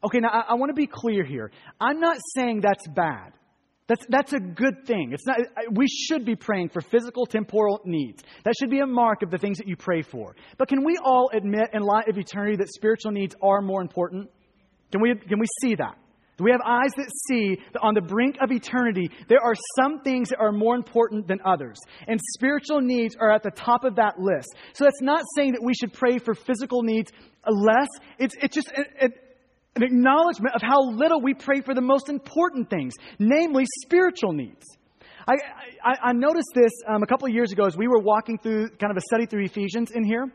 [0.03, 1.51] Okay, now I, I want to be clear here.
[1.79, 3.35] I'm not saying that's bad.
[3.87, 5.11] That's, that's a good thing.
[5.13, 5.39] It's not,
[5.73, 8.23] we should be praying for physical, temporal needs.
[8.45, 10.37] That should be a mark of the things that you pray for.
[10.59, 14.31] But can we all admit, in light of eternity, that spiritual needs are more important?
[14.93, 15.99] Can we, can we see that?
[16.41, 20.31] We have eyes that see that on the brink of eternity, there are some things
[20.31, 21.79] that are more important than others?
[22.07, 24.49] And spiritual needs are at the top of that list.
[24.73, 27.13] So that's not saying that we should pray for physical needs
[27.47, 27.89] less.
[28.19, 28.73] It's, it's just,
[29.77, 34.67] an acknowledgement of how little we pray for the most important things, namely spiritual needs.
[35.29, 35.35] I,
[35.85, 38.71] I, I noticed this um, a couple of years ago as we were walking through
[38.81, 40.27] kind of a study through Ephesians in here.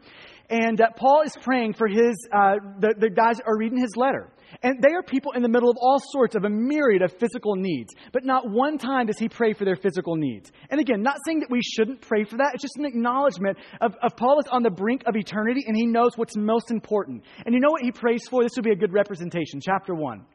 [0.50, 4.30] And uh, Paul is praying for his, uh, the, the guys are reading his letter.
[4.64, 7.56] And they are people in the middle of all sorts of a myriad of physical
[7.56, 7.94] needs.
[8.12, 10.52] But not one time does he pray for their physical needs.
[10.70, 12.54] And again, not saying that we shouldn't pray for that.
[12.54, 15.86] It's just an acknowledgement of, of Paul is on the brink of eternity and he
[15.86, 17.24] knows what's most important.
[17.46, 18.44] And you know what he prays for?
[18.44, 19.60] This would be a good representation.
[19.62, 20.26] Chapter 1,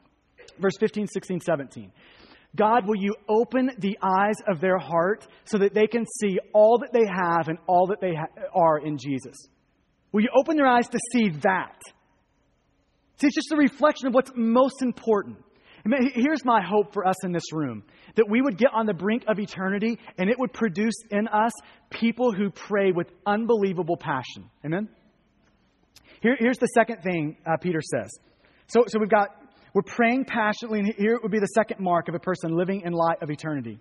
[0.59, 1.91] verse 15, 16, 17.
[2.55, 6.79] God, will you open the eyes of their heart so that they can see all
[6.79, 9.37] that they have and all that they ha- are in Jesus?
[10.11, 11.79] Will you open their eyes to see that?
[13.21, 15.37] See, it's just a reflection of what's most important.
[16.15, 17.83] Here's my hope for us in this room
[18.15, 21.51] that we would get on the brink of eternity and it would produce in us
[21.91, 24.49] people who pray with unbelievable passion.
[24.65, 24.89] Amen?
[26.23, 28.09] Here, here's the second thing uh, Peter says.
[28.67, 29.29] So, so we've got,
[29.75, 32.81] we're praying passionately, and here it would be the second mark of a person living
[32.85, 33.79] in light of eternity.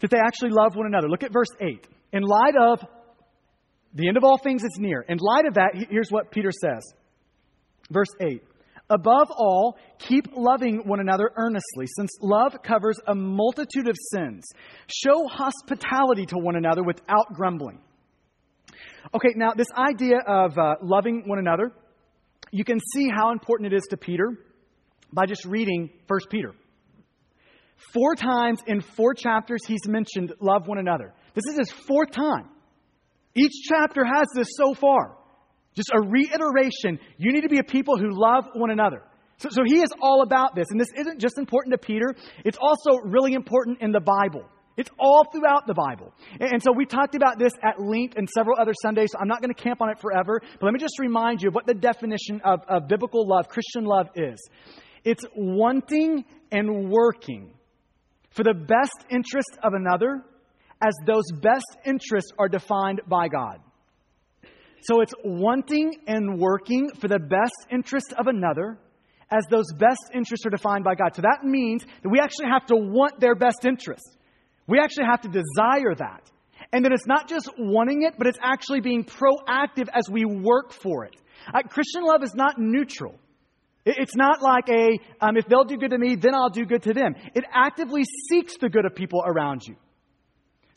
[0.00, 1.08] That they actually love one another.
[1.08, 1.86] Look at verse 8.
[2.12, 2.80] In light of
[3.94, 5.02] the end of all things is near.
[5.08, 6.82] In light of that, here's what Peter says.
[7.90, 8.42] Verse 8.
[8.88, 14.44] Above all, keep loving one another earnestly, since love covers a multitude of sins.
[14.86, 17.80] Show hospitality to one another without grumbling.
[19.12, 21.72] Okay, now this idea of uh, loving one another,
[22.52, 24.38] you can see how important it is to Peter
[25.12, 26.54] by just reading 1 Peter.
[27.92, 31.12] Four times in four chapters, he's mentioned love one another.
[31.34, 32.48] This is his fourth time.
[33.34, 35.16] Each chapter has this so far.
[35.76, 36.98] Just a reiteration.
[37.18, 39.02] You need to be a people who love one another.
[39.38, 40.66] So, so he is all about this.
[40.70, 44.44] And this isn't just important to Peter, it's also really important in the Bible.
[44.76, 46.12] It's all throughout the Bible.
[46.38, 49.40] And, so we talked about this at length in several other Sundays, so I'm not
[49.40, 50.40] going to camp on it forever.
[50.42, 53.84] But let me just remind you of what the definition of, of biblical love, Christian
[53.84, 54.36] love, is
[55.02, 57.54] it's wanting and working
[58.32, 60.22] for the best interest of another
[60.82, 63.60] as those best interests are defined by God.
[64.82, 68.78] So it's wanting and working for the best interest of another
[69.30, 71.14] as those best interests are defined by God.
[71.14, 74.16] So that means that we actually have to want their best interest.
[74.66, 76.30] We actually have to desire that.
[76.72, 80.72] And then it's not just wanting it, but it's actually being proactive as we work
[80.72, 81.16] for it.
[81.52, 83.14] Uh, Christian love is not neutral.
[83.84, 86.82] It's not like a, um, if they'll do good to me, then I'll do good
[86.84, 87.14] to them.
[87.34, 89.76] It actively seeks the good of people around you.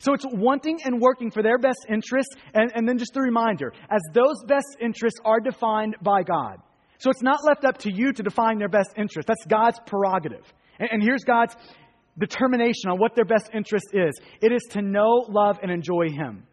[0.00, 3.72] So it's wanting and working for their best interests, and, and then just a reminder
[3.90, 6.58] as those best interests are defined by God.
[6.98, 9.28] So it's not left up to you to define their best interest.
[9.28, 10.44] That's God's prerogative.
[10.78, 11.54] And, and here's God's
[12.18, 16.46] determination on what their best interest is it is to know, love, and enjoy Him.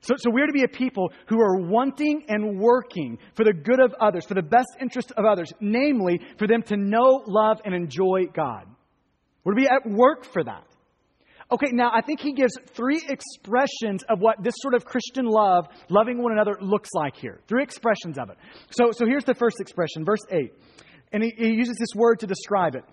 [0.00, 3.80] So, so we're to be a people who are wanting and working for the good
[3.80, 7.74] of others, for the best interest of others, namely for them to know, love, and
[7.74, 8.66] enjoy God.
[9.44, 10.64] We're to be at work for that.
[11.52, 15.66] Okay, now I think he gives three expressions of what this sort of Christian love,
[15.88, 17.40] loving one another, looks like here.
[17.48, 18.36] Three expressions of it.
[18.70, 20.52] So, so here's the first expression, verse 8.
[21.12, 22.84] And he, he uses this word to describe it.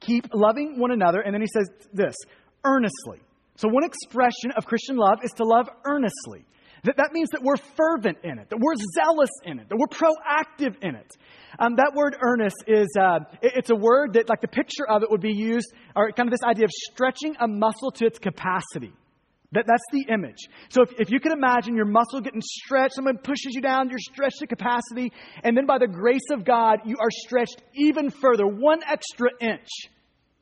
[0.00, 2.14] Keep loving one another, and then he says this
[2.64, 3.20] earnestly.
[3.56, 6.44] So, one expression of Christian love is to love earnestly.
[6.84, 9.86] That, that means that we're fervent in it, that we're zealous in it, that we're
[9.88, 11.16] proactive in it.
[11.58, 15.02] Um, that word earnest is, uh, it, it's a word that, like, the picture of
[15.02, 18.18] it would be used, or kind of this idea of stretching a muscle to its
[18.18, 18.92] capacity.
[19.52, 20.46] That, that's the image.
[20.68, 23.98] So if, if you can imagine your muscle getting stretched, someone pushes you down, you're
[23.98, 25.10] stretched to capacity,
[25.42, 29.68] and then by the grace of God, you are stretched even further, one extra inch.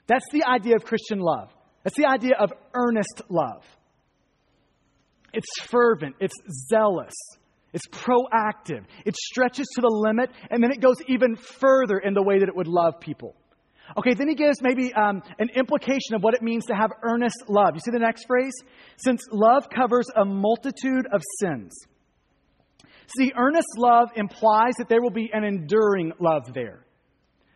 [0.07, 1.51] That's the idea of Christian love.
[1.85, 3.65] That's the idea of earnest love.
[5.37, 6.35] It's fervent, it's
[6.71, 7.13] zealous,
[7.75, 12.23] it's proactive, it stretches to the limit, and then it goes even further in the
[12.23, 13.37] way that it would love people.
[13.99, 17.45] Okay, then he gives maybe um, an implication of what it means to have earnest
[17.49, 17.75] love.
[17.75, 18.55] You see the next phrase?
[18.97, 21.73] Since love covers a multitude of sins.
[23.19, 26.85] See, earnest love implies that there will be an enduring love there.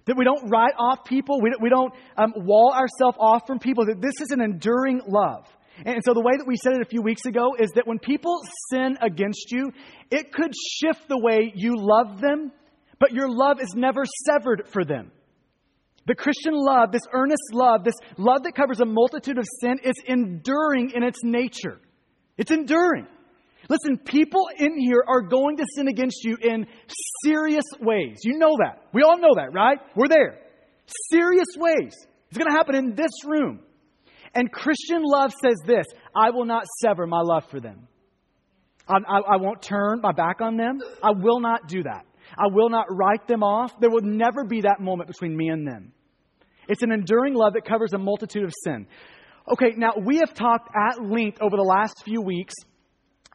[0.04, 3.58] That we don't write off people, we don't, we don't um, wall ourselves off from
[3.58, 5.46] people, that this is an enduring love.
[5.84, 7.98] And so the way that we said it a few weeks ago is that when
[7.98, 8.40] people
[8.70, 9.72] sin against you,
[10.10, 12.52] it could shift the way you love them,
[12.98, 15.10] but your love is never severed for them.
[16.06, 19.94] The Christian love, this earnest love, this love that covers a multitude of sin, is
[20.06, 21.78] enduring in its nature.
[22.36, 23.06] It's enduring.
[23.68, 26.66] Listen, people in here are going to sin against you in
[27.24, 28.18] serious ways.
[28.24, 28.88] You know that.
[28.92, 29.78] We all know that, right?
[29.94, 30.40] We're there.
[31.10, 31.94] Serious ways.
[32.28, 33.60] It's going to happen in this room.
[34.34, 37.88] And Christian love says this I will not sever my love for them.
[38.88, 40.80] I, I, I, won't turn my back on them.
[41.02, 42.06] I will not do that.
[42.36, 43.78] I will not write them off.
[43.80, 45.92] There will never be that moment between me and them.
[46.68, 48.86] It's an enduring love that covers a multitude of sin.
[49.52, 52.54] Okay, now we have talked at length over the last few weeks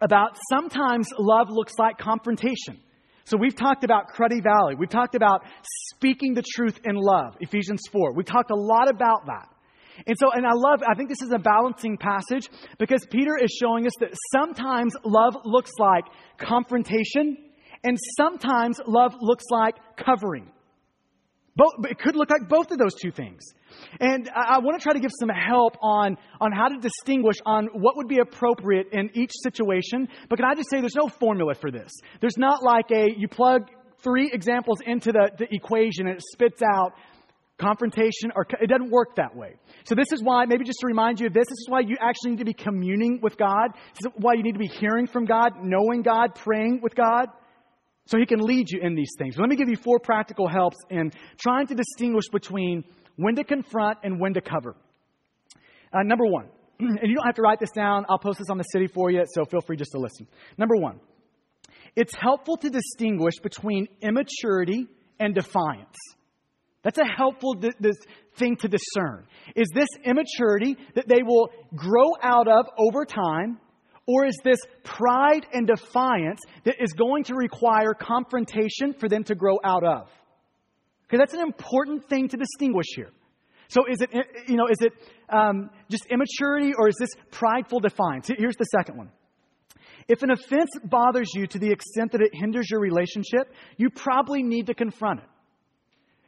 [0.01, 2.79] about sometimes love looks like confrontation.
[3.25, 4.75] So we've talked about Cruddy Valley.
[4.77, 5.43] We've talked about
[5.91, 8.13] speaking the truth in love, Ephesians 4.
[8.13, 9.49] We've talked a lot about that.
[10.05, 13.51] And so, and I love, I think this is a balancing passage because Peter is
[13.61, 16.05] showing us that sometimes love looks like
[16.37, 17.37] confrontation
[17.83, 20.51] and sometimes love looks like covering.
[21.55, 23.41] Both, it could look like both of those two things.
[24.01, 27.37] And I, I want to try to give some help on, on how to distinguish
[27.45, 30.09] on what would be appropriate in each situation.
[30.29, 31.91] But can I just say there's no formula for this?
[32.19, 33.69] There's not like a, you plug
[34.03, 36.93] three examples into the, the equation and it spits out
[37.57, 39.55] confrontation or it doesn't work that way.
[39.85, 41.95] So this is why, maybe just to remind you of this, this is why you
[42.01, 43.71] actually need to be communing with God.
[43.93, 47.27] This is why you need to be hearing from God, knowing God, praying with God.
[48.07, 49.37] So he can lead you in these things.
[49.37, 52.83] Let me give you four practical helps in trying to distinguish between
[53.15, 54.75] when to confront and when to cover.
[55.91, 56.49] Uh, number one,
[56.79, 58.05] and you don't have to write this down.
[58.09, 60.27] I'll post this on the city for you, so feel free just to listen.
[60.57, 60.99] Number one,
[61.95, 64.87] it's helpful to distinguish between immaturity
[65.19, 65.95] and defiance.
[66.85, 67.97] That's a helpful this
[68.35, 69.25] thing to discern.
[69.55, 73.59] Is this immaturity that they will grow out of over time,
[74.05, 79.33] or is this pride and defiance that is going to require confrontation for them to
[79.33, 80.09] grow out of?
[81.01, 83.11] Because that's an important thing to distinguish here.
[83.67, 84.11] So is it,
[84.47, 84.93] you know, is it
[85.29, 88.27] um, just immaturity or is this prideful defiance?
[88.27, 89.09] Here's the second one.
[90.07, 94.43] If an offense bothers you to the extent that it hinders your relationship, you probably
[94.43, 95.25] need to confront it.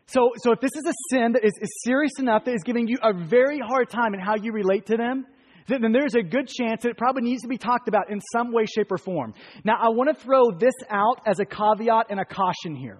[0.07, 2.87] So, so if this is a sin that is, is serious enough that is giving
[2.87, 5.25] you a very hard time in how you relate to them,
[5.67, 8.21] then, then there's a good chance that it probably needs to be talked about in
[8.31, 9.33] some way, shape, or form.
[9.65, 12.99] Now, I want to throw this out as a caveat and a caution here.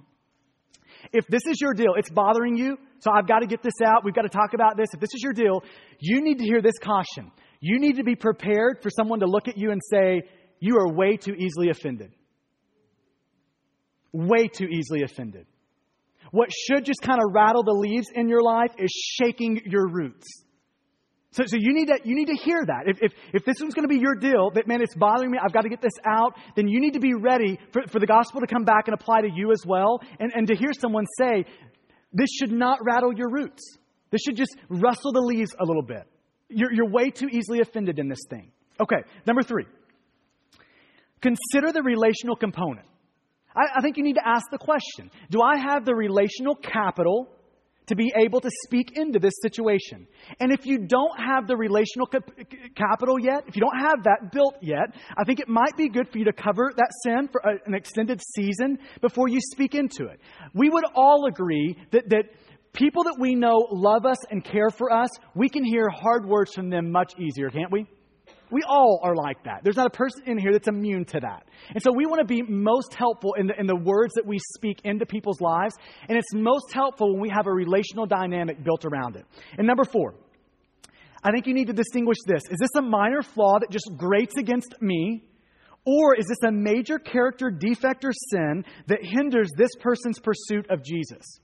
[1.13, 4.03] If this is your deal, it's bothering you, so I've got to get this out.
[4.03, 4.89] We've got to talk about this.
[4.93, 5.63] If this is your deal,
[5.99, 7.31] you need to hear this caution.
[7.61, 10.23] You need to be prepared for someone to look at you and say,
[10.59, 12.11] You are way too easily offended.
[14.11, 15.45] Way too easily offended.
[16.31, 20.27] What should just kind of rattle the leaves in your life is shaking your roots.
[21.31, 22.83] So, so you, need to, you need to hear that.
[22.87, 25.37] If, if, if this one's going to be your deal, that man, it's bothering me,
[25.43, 28.07] I've got to get this out, then you need to be ready for, for the
[28.07, 31.05] gospel to come back and apply to you as well, and, and to hear someone
[31.17, 31.45] say,
[32.13, 33.77] this should not rattle your roots.
[34.09, 36.07] This should just rustle the leaves a little bit.
[36.49, 38.51] You're, you're way too easily offended in this thing.
[38.79, 39.65] Okay, number three.
[41.21, 42.87] Consider the relational component.
[43.57, 47.29] I, I think you need to ask the question Do I have the relational capital
[47.87, 50.07] to be able to speak into this situation.
[50.39, 52.29] And if you don't have the relational cap-
[52.75, 56.09] capital yet, if you don't have that built yet, I think it might be good
[56.11, 60.07] for you to cover that sin for a, an extended season before you speak into
[60.07, 60.19] it.
[60.53, 62.25] We would all agree that, that
[62.73, 66.53] people that we know love us and care for us, we can hear hard words
[66.53, 67.87] from them much easier, can't we?
[68.49, 69.61] We all are like that.
[69.63, 71.45] There's not a person in here that's immune to that.
[71.69, 74.37] And so we want to be most helpful in the, in the words that we
[74.55, 75.75] speak into people's lives.
[76.07, 79.25] And it's most helpful when we have a relational dynamic built around it.
[79.57, 80.15] And number four,
[81.23, 82.41] I think you need to distinguish this.
[82.49, 85.23] Is this a minor flaw that just grates against me?
[85.85, 90.83] Or is this a major character defect or sin that hinders this person's pursuit of
[90.83, 91.39] Jesus?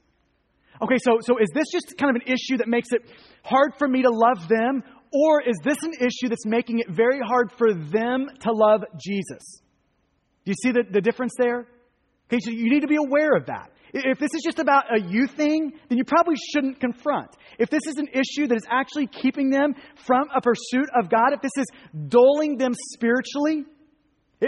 [0.82, 3.02] Okay, so, so is this just kind of an issue that makes it
[3.44, 4.84] hard for me to love them?
[5.14, 9.62] Or is this an issue that's making it very hard for them to love Jesus?
[10.44, 11.68] Do you see the, the difference there?
[12.28, 13.70] Okay, so you need to be aware of that.
[13.94, 17.30] If this is just about a you thing, then you probably shouldn't confront.
[17.60, 21.34] If this is an issue that is actually keeping them from a pursuit of God,
[21.34, 21.68] if this is
[22.08, 23.66] dulling them spiritually,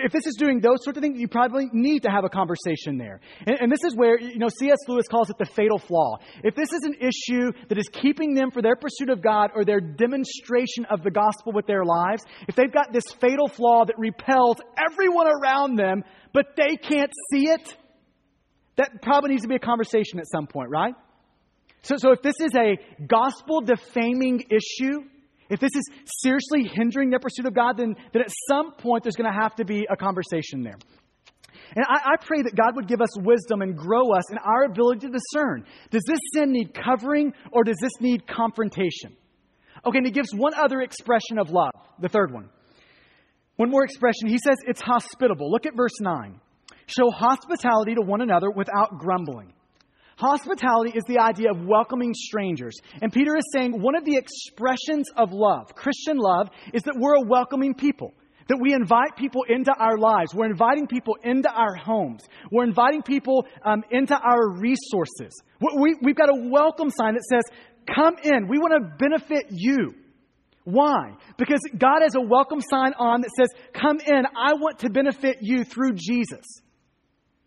[0.03, 2.97] if this is doing those sorts of things, you probably need to have a conversation
[2.97, 3.19] there.
[3.45, 4.77] And, and, this is where, you know, C.S.
[4.87, 6.17] Lewis calls it the fatal flaw.
[6.43, 9.63] If this is an issue that is keeping them for their pursuit of God or
[9.63, 13.97] their demonstration of the gospel with their lives, if they've got this fatal flaw that
[13.97, 17.75] repels everyone around them, but they can't see it,
[18.77, 20.93] that probably needs to be a conversation at some point, right?
[21.83, 25.03] So, so if this is a gospel defaming issue,
[25.49, 25.83] if this is
[26.21, 29.55] seriously hindering their pursuit of God, then, then at some point there's going to have
[29.55, 30.77] to be a conversation there.
[31.75, 34.63] And I, I, pray that God would give us wisdom and grow us in our
[34.63, 35.65] ability to discern.
[35.89, 39.15] Does this sin need covering or does this need confrontation?
[39.85, 42.49] Okay, and he gives one other expression of love, the third one.
[43.57, 44.27] One more expression.
[44.27, 45.51] He says it's hospitable.
[45.51, 46.39] Look at verse 9.
[46.87, 49.53] Show hospitality to one another without grumbling.
[50.17, 52.75] Hospitality is the idea of welcoming strangers.
[53.01, 57.15] And Peter is saying one of the expressions of love, Christian love, is that we're
[57.15, 58.13] a welcoming people.
[58.47, 60.33] That we invite people into our lives.
[60.33, 62.21] We're inviting people into our homes.
[62.51, 65.33] We're inviting people um, into our resources.
[65.59, 67.43] We, we, we've got a welcome sign that says,
[67.93, 68.47] Come in.
[68.47, 69.95] We want to benefit you.
[70.63, 71.13] Why?
[71.37, 75.37] Because God has a welcome sign on that says, Come in, I want to benefit
[75.41, 76.45] you through Jesus.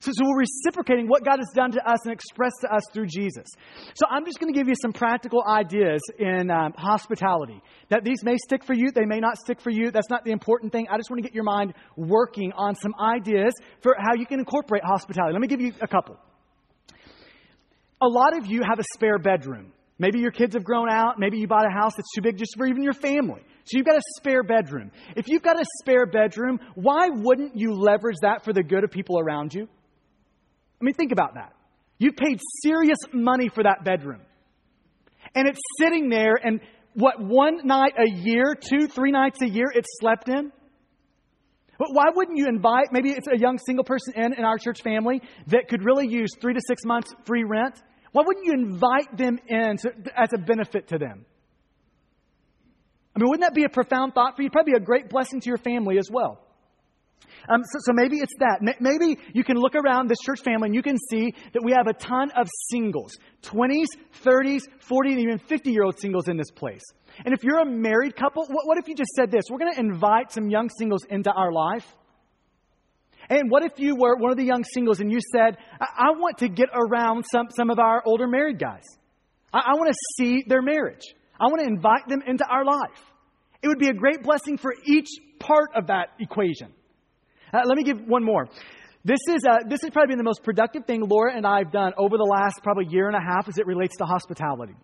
[0.01, 3.07] So, so, we're reciprocating what God has done to us and expressed to us through
[3.07, 3.47] Jesus.
[3.95, 7.61] So I'm just going to give you some practical ideas in um, hospitality.
[7.89, 9.91] That these may stick for you, they may not stick for you.
[9.91, 10.87] That's not the important thing.
[10.89, 14.39] I just want to get your mind working on some ideas for how you can
[14.39, 15.33] incorporate hospitality.
[15.33, 16.17] Let me give you a couple.
[18.01, 19.73] A lot of you have a spare bedroom.
[19.99, 21.19] Maybe your kids have grown out.
[21.19, 23.43] Maybe you bought a house that's too big just for even your family.
[23.65, 24.93] So you've got a spare bedroom.
[25.17, 28.93] If you've got a spare bedroom, why wouldn't you leverage that for the good of
[28.93, 29.69] people around you?
[30.81, 31.55] I mean, think about that.
[31.99, 34.21] You paid serious money for that bedroom.
[35.35, 36.61] And it's sitting there, and
[36.95, 40.53] what, one night a year, two, three nights a year, it's slept in?
[41.79, 44.83] But why wouldn't you invite, maybe it's a young single person in, in our church
[44.83, 47.81] family that could really use three to six months free rent?
[48.13, 51.25] Why wouldn't you invite them in to, as a benefit to them?
[53.15, 54.51] I mean, wouldn't that be a profound thought for you?
[54.51, 56.41] Probably a great blessing to your family as well.
[57.49, 58.61] Um, so, so, maybe it's that.
[58.81, 61.87] Maybe you can look around this church family and you can see that we have
[61.87, 63.87] a ton of singles 20s,
[64.23, 66.83] 30s, 40, and even 50 year old singles in this place.
[67.25, 69.45] And if you're a married couple, what, what if you just said this?
[69.51, 71.87] We're going to invite some young singles into our life.
[73.31, 76.11] And what if you were one of the young singles and you said, I, I
[76.19, 78.85] want to get around some, some of our older married guys?
[79.53, 81.03] I, I want to see their marriage.
[81.41, 83.01] I want to invite them into our life.
[83.63, 85.09] It would be a great blessing for each
[85.41, 86.73] part of that equation.
[87.53, 88.49] Uh, let me give one more.
[89.05, 91.73] This is, uh, this has probably been the most productive thing Laura and I have
[91.73, 94.75] done over the last probably year and a half as it relates to hospitality.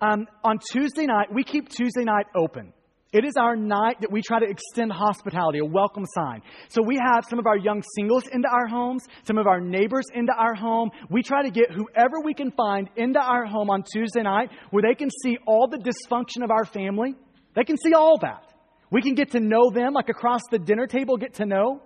[0.00, 2.72] Um, on Tuesday night, we keep Tuesday night open.
[3.12, 6.42] It is our night that we try to extend hospitality, a welcome sign.
[6.68, 10.04] So we have some of our young singles into our homes, some of our neighbors
[10.14, 10.90] into our home.
[11.10, 14.82] We try to get whoever we can find into our home on Tuesday night where
[14.82, 17.16] they can see all the dysfunction of our family.
[17.56, 18.44] They can see all that.
[18.90, 21.82] We can get to know them, like across the dinner table, get to know.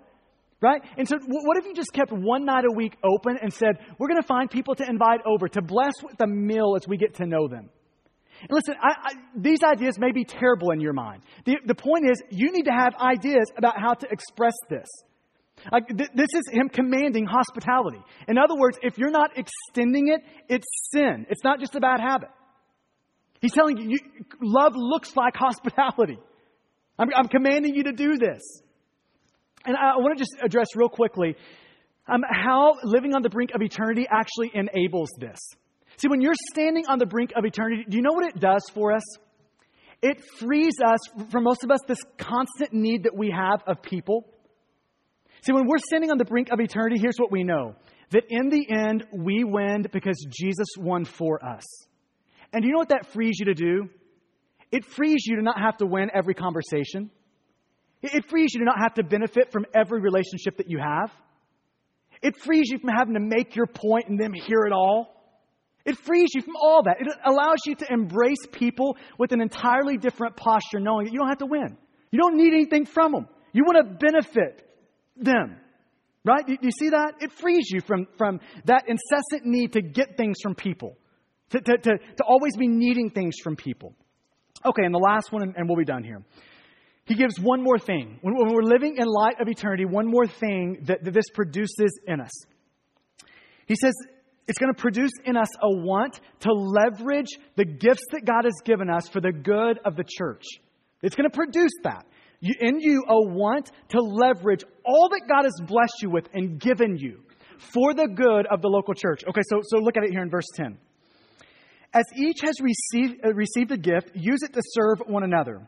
[0.61, 0.81] Right?
[0.97, 4.09] And so, what if you just kept one night a week open and said, we're
[4.09, 7.17] going to find people to invite over to bless with a meal as we get
[7.17, 7.69] to know them?
[8.41, 11.23] And listen, I, I, these ideas may be terrible in your mind.
[11.45, 14.87] The, the point is, you need to have ideas about how to express this.
[15.71, 18.01] Like, th- this is him commanding hospitality.
[18.27, 21.27] In other words, if you're not extending it, it's sin.
[21.31, 22.31] It's not just a bad habit.
[23.41, 23.99] He's telling you, you
[24.43, 26.19] love looks like hospitality.
[26.99, 28.43] I'm, I'm commanding you to do this.
[29.67, 31.37] And I want to just address real quickly
[32.07, 35.39] um, how living on the brink of eternity actually enables this.
[35.97, 38.63] See, when you're standing on the brink of eternity, do you know what it does
[38.75, 39.03] for us?
[40.03, 40.99] It frees us,
[41.31, 44.27] for most of us, this constant need that we have of people.
[45.43, 47.75] See, when we're standing on the brink of eternity, here's what we know
[48.11, 51.65] that in the end, we win because Jesus won for us.
[52.53, 53.89] And do you know what that frees you to do?
[54.75, 57.09] It frees you to not have to win every conversation.
[58.03, 61.12] It frees you to not have to benefit from every relationship that you have.
[62.20, 65.14] It frees you from having to make your point and them hear it all.
[65.85, 66.97] It frees you from all that.
[66.99, 71.29] It allows you to embrace people with an entirely different posture, knowing that you don't
[71.29, 71.77] have to win.
[72.11, 73.29] You don't need anything from them.
[73.53, 74.68] You want to benefit
[75.16, 75.57] them.
[76.25, 76.45] Right?
[76.45, 77.12] Do you see that?
[77.20, 80.99] It frees you from, from that incessant need to get things from people,
[81.51, 83.95] to, to, to, to always be needing things from people.
[84.67, 86.23] Okay, and the last one, and we'll be done here.
[87.07, 88.19] He gives one more thing.
[88.23, 92.21] When, we're living in light of eternity, one more thing that, that this produces in
[92.21, 92.31] us.
[93.67, 93.95] He says
[94.47, 98.55] it's going to produce in us a want to leverage the gifts that God has
[98.65, 100.45] given us for the good of the church.
[101.03, 102.07] It's going to produce that.
[102.41, 106.59] You, In you, a want to leverage all that God has blessed you with and
[106.59, 107.23] given you
[107.59, 109.25] for the good of the local church.
[109.29, 110.79] Okay, so, so look at it here in verse 10.
[111.95, 115.67] As each has received, uh, received a gift, use it to serve one another.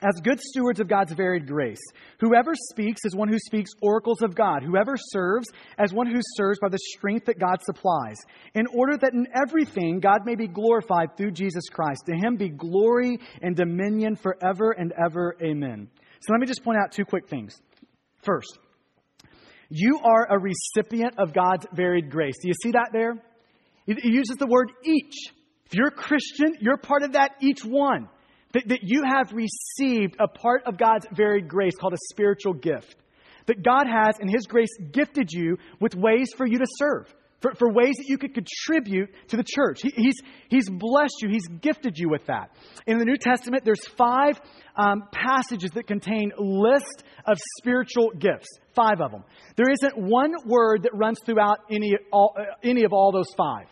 [0.00, 1.80] As good stewards of God's varied grace,
[2.20, 4.62] whoever speaks is one who speaks oracles of God.
[4.62, 5.48] Whoever serves
[5.78, 8.18] as one who serves by the strength that God supplies,
[8.54, 12.02] in order that in everything God may be glorified through Jesus Christ.
[12.06, 15.34] To him be glory and dominion forever and ever.
[15.42, 15.88] Amen.
[16.20, 17.58] So let me just point out two quick things.
[18.22, 18.58] First,
[19.70, 22.34] you are a recipient of God's varied grace.
[22.42, 23.14] Do you see that there?
[23.86, 25.32] He uses the word each.
[25.66, 28.08] If you're a Christian, you're part of that each one.
[28.52, 32.96] That, that you have received a part of God's varied grace called a spiritual gift.
[33.46, 37.12] That God has, in His grace, gifted you with ways for you to serve,
[37.42, 39.80] for, for ways that you could contribute to the church.
[39.82, 40.14] He, he's,
[40.48, 42.50] he's blessed you, He's gifted you with that.
[42.86, 44.40] In the New Testament, there's five
[44.74, 48.48] um, passages that contain list of spiritual gifts.
[48.74, 49.24] Five of them.
[49.56, 53.66] There isn't one word that runs throughout any, all, uh, any of all those five.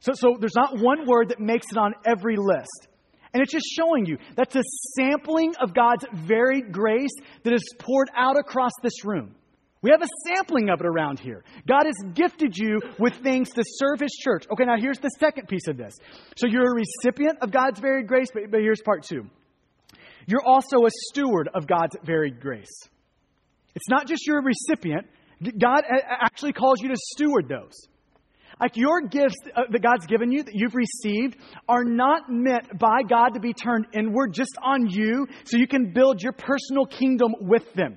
[0.00, 2.88] So, so there's not one word that makes it on every list.
[3.32, 4.62] And it's just showing you that's a
[4.96, 9.34] sampling of God's varied grace that is poured out across this room.
[9.82, 11.42] We have a sampling of it around here.
[11.66, 14.44] God has gifted you with things to serve His church.
[14.52, 15.96] Okay, now here's the second piece of this.
[16.36, 19.26] So you're a recipient of God's varied grace, but, but here's part two.
[20.26, 22.68] You're also a steward of God's varied grace.
[23.74, 25.06] It's not just you're a recipient,
[25.58, 27.72] God actually calls you to steward those.
[28.60, 31.36] Like your gifts uh, that God's given you, that you've received,
[31.68, 35.92] are not meant by God to be turned inward just on you so you can
[35.92, 37.96] build your personal kingdom with them.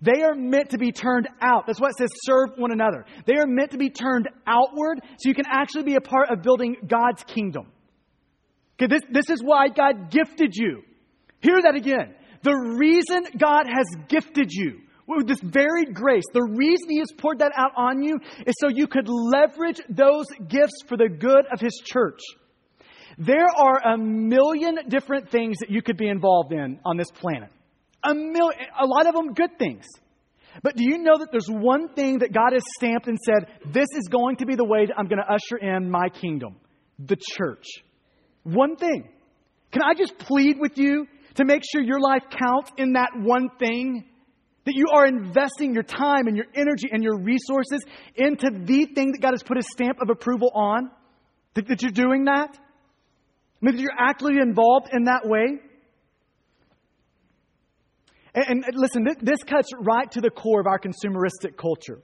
[0.00, 1.66] They are meant to be turned out.
[1.66, 3.04] That's what it says, serve one another.
[3.26, 6.42] They are meant to be turned outward so you can actually be a part of
[6.42, 7.68] building God's kingdom.
[8.74, 10.82] Okay, this, this is why God gifted you.
[11.40, 12.14] Hear that again.
[12.42, 17.40] The reason God has gifted you with this varied grace, the reason He has poured
[17.40, 21.60] that out on you is so you could leverage those gifts for the good of
[21.60, 22.20] His church.
[23.18, 27.50] There are a million different things that you could be involved in on this planet.
[28.04, 29.86] A million, a lot of them good things.
[30.62, 33.88] But do you know that there's one thing that God has stamped and said, this
[33.96, 36.56] is going to be the way that I'm going to usher in my kingdom?
[36.98, 37.66] The church.
[38.42, 39.08] One thing.
[39.70, 43.48] Can I just plead with you to make sure your life counts in that one
[43.58, 44.04] thing?
[44.64, 47.84] That you are investing your time and your energy and your resources
[48.14, 50.90] into the thing that God has put a stamp of approval on?
[51.54, 52.56] That, that you're doing that?
[53.62, 55.58] That you're actively involved in that way?
[58.34, 62.00] And, and listen, this, this cuts right to the core of our consumeristic culture.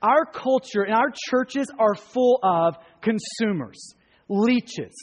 [0.00, 3.94] Our culture and our churches are full of consumers,
[4.28, 4.94] leeches.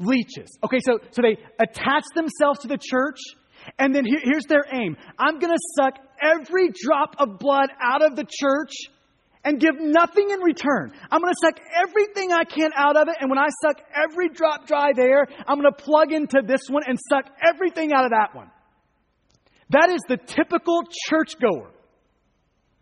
[0.00, 0.58] Leeches.
[0.64, 3.18] Okay, so, so they attach themselves to the church,
[3.78, 8.02] and then here, here's their aim I'm going to suck every drop of blood out
[8.02, 8.72] of the church
[9.44, 10.92] and give nothing in return.
[11.10, 14.28] I'm going to suck everything I can out of it, and when I suck every
[14.28, 18.10] drop dry there, I'm going to plug into this one and suck everything out of
[18.10, 18.50] that one.
[19.70, 21.70] That is the typical churchgoer.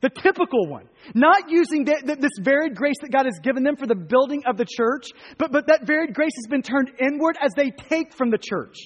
[0.03, 0.89] The typical one.
[1.15, 4.43] Not using the, the, this varied grace that God has given them for the building
[4.47, 5.09] of the church,
[5.39, 8.77] but, but that varied grace has been turned inward as they take from the church.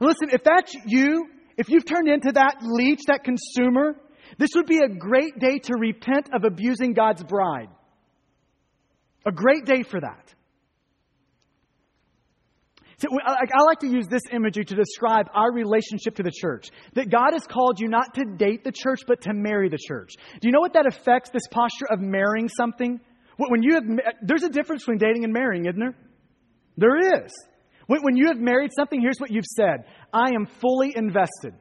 [0.00, 3.96] Listen, if that's you, if you've turned into that leech, that consumer,
[4.38, 7.68] this would be a great day to repent of abusing God's bride.
[9.24, 10.34] A great day for that.
[12.98, 16.68] So I like to use this imagery to describe our relationship to the church.
[16.94, 20.12] That God has called you not to date the church, but to marry the church.
[20.40, 22.98] Do you know what that affects, this posture of marrying something?
[23.36, 23.84] When you have,
[24.22, 25.94] there's a difference between dating and marrying, isn't there?
[26.78, 27.32] There is.
[27.86, 31.54] When you have married something, here's what you've said I am fully invested.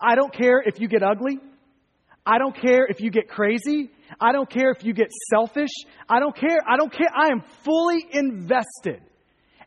[0.00, 1.38] I don't care if you get ugly.
[2.24, 3.90] I don't care if you get crazy.
[4.20, 5.70] I don't care if you get selfish.
[6.08, 6.60] I don't care.
[6.68, 7.08] I don't care.
[7.14, 9.02] I am fully invested.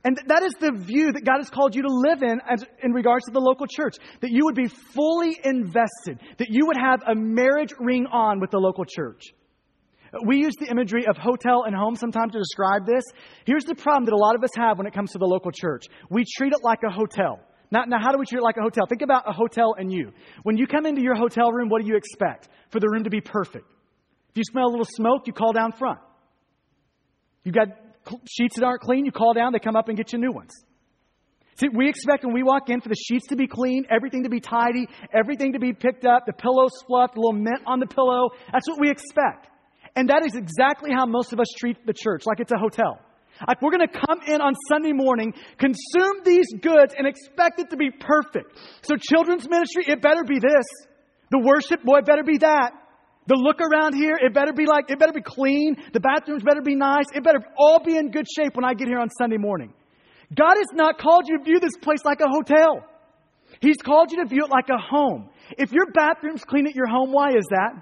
[0.05, 2.93] And that is the view that God has called you to live in as, in
[2.93, 3.95] regards to the local church.
[4.21, 8.51] That you would be fully invested, that you would have a marriage ring on with
[8.51, 9.33] the local church.
[10.25, 13.03] We use the imagery of hotel and home sometimes to describe this.
[13.45, 15.51] Here's the problem that a lot of us have when it comes to the local
[15.51, 17.39] church we treat it like a hotel.
[17.71, 18.85] Now, now, how do we treat it like a hotel?
[18.87, 20.11] Think about a hotel and you.
[20.43, 22.47] When you come into your hotel room, what do you expect?
[22.69, 23.65] For the room to be perfect.
[24.29, 25.99] If you smell a little smoke, you call down front.
[27.43, 27.67] You've got
[28.29, 30.51] sheets that aren't clean, you call down, they come up and get you new ones.
[31.57, 34.29] See, we expect when we walk in for the sheets to be clean, everything to
[34.29, 37.87] be tidy, everything to be picked up, the pillow fluffed, a little mint on the
[37.87, 38.29] pillow.
[38.51, 39.47] That's what we expect.
[39.95, 42.99] And that is exactly how most of us treat the church, like it's a hotel.
[43.47, 47.69] Like we're going to come in on Sunday morning, consume these goods, and expect it
[47.71, 48.57] to be perfect.
[48.81, 50.65] So, children's ministry, it better be this.
[51.31, 52.71] The worship, boy, it better be that.
[53.27, 55.75] The look around here, it better be like, it better be clean.
[55.93, 57.05] The bathrooms better be nice.
[57.13, 59.73] It better all be in good shape when I get here on Sunday morning.
[60.33, 62.85] God has not called you to view this place like a hotel.
[63.61, 65.29] He's called you to view it like a home.
[65.57, 67.73] If your bathroom's clean at your home, why is that?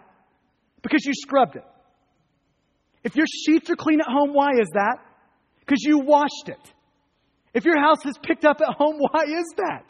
[0.82, 1.64] Because you scrubbed it.
[3.04, 4.98] If your sheets are clean at home, why is that?
[5.60, 6.74] Because you washed it.
[7.54, 9.86] If your house is picked up at home, why is that?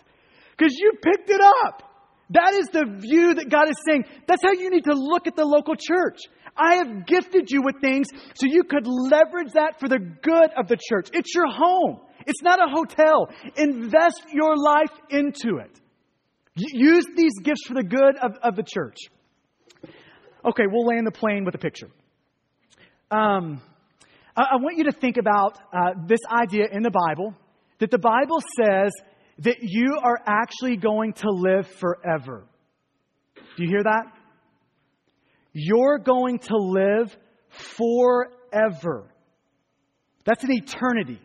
[0.58, 1.84] Because you picked it up.
[2.30, 4.06] That is the view that God is saying.
[4.28, 6.20] That's how you need to look at the local church.
[6.56, 10.68] I have gifted you with things so you could leverage that for the good of
[10.68, 11.10] the church.
[11.14, 12.00] It's your home.
[12.26, 13.30] It's not a hotel.
[13.58, 15.80] Invest your life into it.
[16.56, 18.98] Use these gifts for the good of, of the church.
[20.46, 21.90] Okay, we'll land the plane with a picture.
[23.12, 23.62] Um,
[24.36, 27.36] I, I, want you to think about uh, this idea in the Bible
[27.80, 28.92] that the Bible says
[29.40, 32.46] that you are actually going to live forever.
[33.36, 34.06] Do you hear that?
[35.52, 37.16] You're going to live
[37.78, 39.06] forever.
[40.26, 41.20] That's an eternity.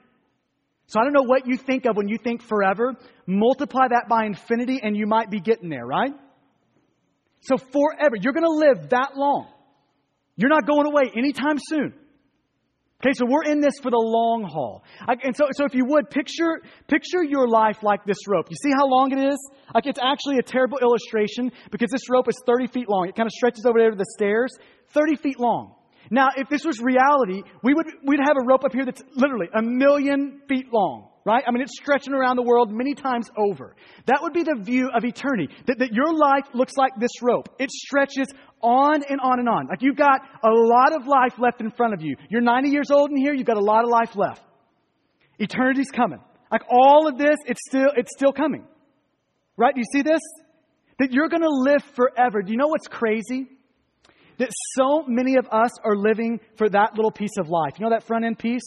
[0.89, 2.95] So I don't know what you think of when you think forever.
[3.27, 6.13] Multiply that by infinity and you might be getting there, right?
[7.41, 9.49] So forever, you're going to live that long.
[10.39, 11.93] You're not going away anytime soon.
[13.01, 14.83] Okay, so we're in this for the long haul.
[15.07, 18.47] and so, so if you would, picture, picture your life like this rope.
[18.51, 19.39] You see how long it is?
[19.75, 23.09] Like it's actually a terrible illustration because this rope is 30 feet long.
[23.09, 24.53] It kind of stretches over there to the stairs,
[24.95, 25.75] 30 feet long.
[26.11, 29.49] Now, if this was reality, we would, we'd have a rope up here that's literally
[29.55, 31.45] a million feet long, right?
[31.47, 33.77] I mean, it's stretching around the world many times over.
[34.07, 35.53] That would be the view of eternity.
[35.67, 37.51] That, that your life looks like this rope.
[37.59, 38.29] It stretches
[38.63, 39.67] on and on and on.
[39.69, 42.17] Like you've got a lot of life left in front of you.
[42.31, 44.43] You're 90 years old in here, you've got a lot of life left.
[45.39, 46.21] Eternity's coming.
[46.51, 48.67] Like all of this, it's still, it's still coming.
[49.59, 49.75] Right?
[49.75, 50.23] Do you see this?
[50.99, 52.41] That you're going to live forever.
[52.41, 53.51] Do you know what's crazy?
[54.39, 57.75] That so many of us are living for that little piece of life.
[57.79, 58.65] You know that front end piece?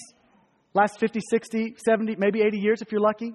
[0.73, 3.33] Last 50, 60, 70, maybe 80 years if you're lucky?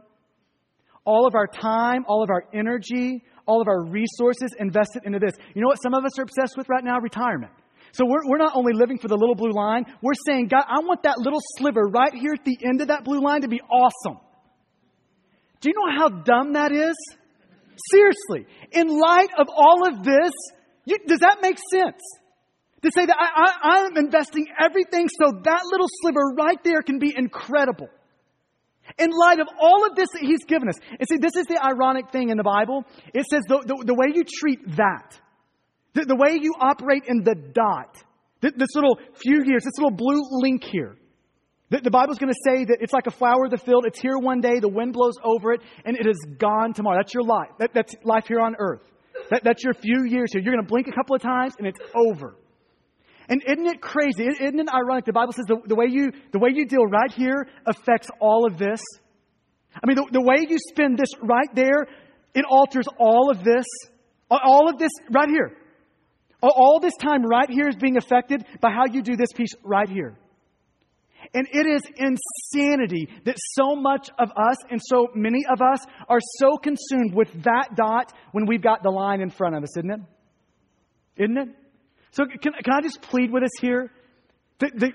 [1.05, 5.33] All of our time, all of our energy, all of our resources invested into this.
[5.55, 6.99] You know what some of us are obsessed with right now?
[6.99, 7.53] Retirement.
[7.93, 10.81] So we're, we're not only living for the little blue line, we're saying, God, I
[10.81, 13.61] want that little sliver right here at the end of that blue line to be
[13.61, 14.19] awesome.
[15.61, 16.95] Do you know how dumb that is?
[17.91, 20.33] Seriously, in light of all of this,
[20.85, 22.03] you, does that make sense?
[22.87, 27.01] To say that I, I, I'm investing everything so that little sliver right there can
[27.01, 27.89] be incredible
[28.97, 30.77] in light of all of this that he's given us.
[30.91, 32.85] And see, this is the ironic thing in the Bible.
[33.13, 35.19] It says the, the, the way you treat that,
[35.95, 37.97] the, the, way you operate in the dot,
[38.41, 40.97] this little few years, this little blue link here.
[41.71, 43.85] The, the Bible's going to say that it's like a flower of the field.
[43.85, 46.99] It's here one day, the wind blows over it, and it is gone tomorrow.
[47.01, 47.51] That's your life.
[47.59, 48.83] That, that's life here on earth.
[49.31, 50.41] That, that's your few years here.
[50.41, 52.37] You're going to blink a couple of times, and it's over.
[53.29, 54.27] And isn't it crazy?
[54.27, 55.05] Isn't it ironic?
[55.05, 58.47] The Bible says the, the, way, you, the way you deal right here affects all
[58.47, 58.81] of this.
[59.75, 61.87] I mean, the, the way you spend this right there,
[62.35, 63.65] it alters all of this.
[64.31, 65.57] All of this right here.
[66.43, 69.89] All this time right here is being affected by how you do this piece right
[69.89, 70.17] here.
[71.35, 76.21] And it is insanity that so much of us and so many of us are
[76.39, 79.91] so consumed with that dot when we've got the line in front of us, isn't
[79.91, 80.01] it?
[81.17, 81.49] Isn't it?
[82.13, 83.91] So, can, can I just plead with us here?
[84.59, 84.93] The, the,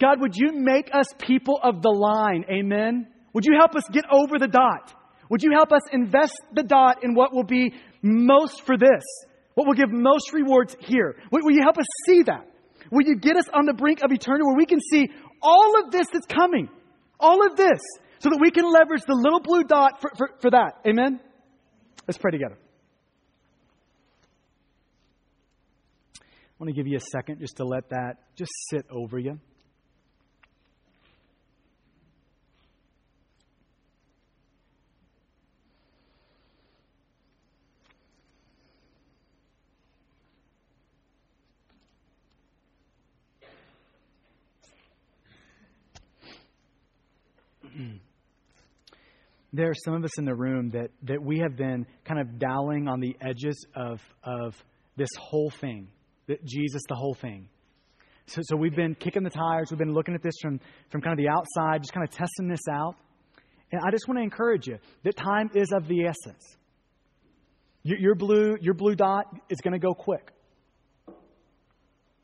[0.00, 2.44] God, would you make us people of the line?
[2.50, 3.08] Amen.
[3.32, 4.92] Would you help us get over the dot?
[5.30, 7.72] Would you help us invest the dot in what will be
[8.02, 9.02] most for this?
[9.54, 11.16] What will give most rewards here?
[11.30, 12.46] Will, you help us see that?
[12.90, 15.08] Will you get us on the brink of eternity where we can see
[15.42, 16.68] all of this that's coming?
[17.18, 17.80] All of this.
[18.18, 20.80] So that we can leverage the little blue dot for, for, for that.
[20.86, 21.20] Amen?
[22.06, 22.58] Let's pray together.
[26.53, 29.38] I want to give you a second just to let that just sit over you.
[49.52, 52.38] there are some of us in the room that, that we have been kind of
[52.38, 54.54] dowling on the edges of, of
[54.96, 55.88] this whole thing
[56.44, 57.48] Jesus, the whole thing.
[58.26, 59.68] So, so we've been kicking the tires.
[59.70, 60.60] We've been looking at this from,
[60.90, 62.96] from kind of the outside, just kind of testing this out.
[63.70, 66.56] And I just want to encourage you that time is of the essence.
[67.82, 70.30] Your, your blue, your blue dot is going to go quick.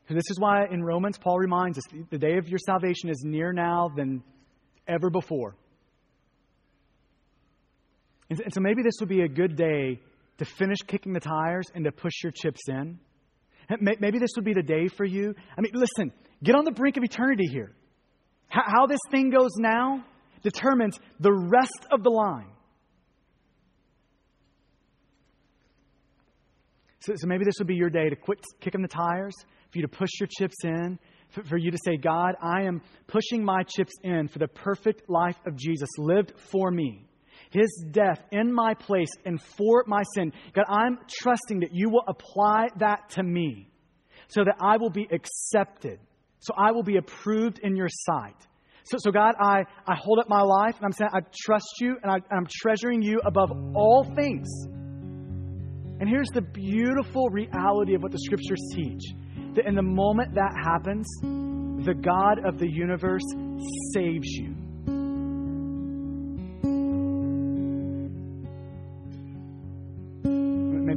[0.09, 3.53] This is why in Romans, Paul reminds us the day of your salvation is near
[3.53, 4.23] now than
[4.87, 5.55] ever before.
[8.29, 10.01] And so maybe this would be a good day
[10.37, 12.99] to finish kicking the tires and to push your chips in.
[13.79, 15.33] Maybe this would be the day for you.
[15.57, 16.11] I mean, listen,
[16.43, 17.73] get on the brink of eternity here.
[18.47, 20.03] How this thing goes now
[20.43, 22.49] determines the rest of the line.
[26.99, 29.33] So, so, maybe this would be your day to quit kicking the tires,
[29.71, 30.99] for you to push your chips in,
[31.29, 35.09] for, for you to say, God, I am pushing my chips in for the perfect
[35.09, 37.07] life of Jesus lived for me
[37.51, 40.33] his death in my place and for my sin.
[40.53, 43.69] God, I'm trusting that you will apply that to me
[44.29, 45.99] so that I will be accepted,
[46.39, 48.35] so I will be approved in your sight.
[48.85, 51.97] So, so God, I, I hold up my life and I'm saying, I trust you
[52.01, 54.49] and I, I'm treasuring you above all things.
[54.65, 59.03] And here's the beautiful reality of what the scriptures teach
[59.55, 61.05] that in the moment that happens,
[61.85, 63.21] the God of the universe
[63.93, 64.55] saves you.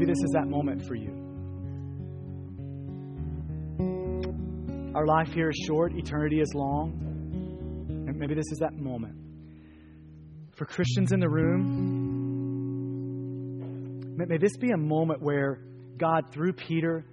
[0.05, 1.09] Maybe this is that moment for you.
[4.95, 6.93] Our life here is short, eternity is long.
[8.07, 9.17] And maybe this is that moment.
[10.57, 11.65] For Christians in the room,
[14.19, 15.61] may, may this be a moment where
[15.97, 17.07] God, through Peter,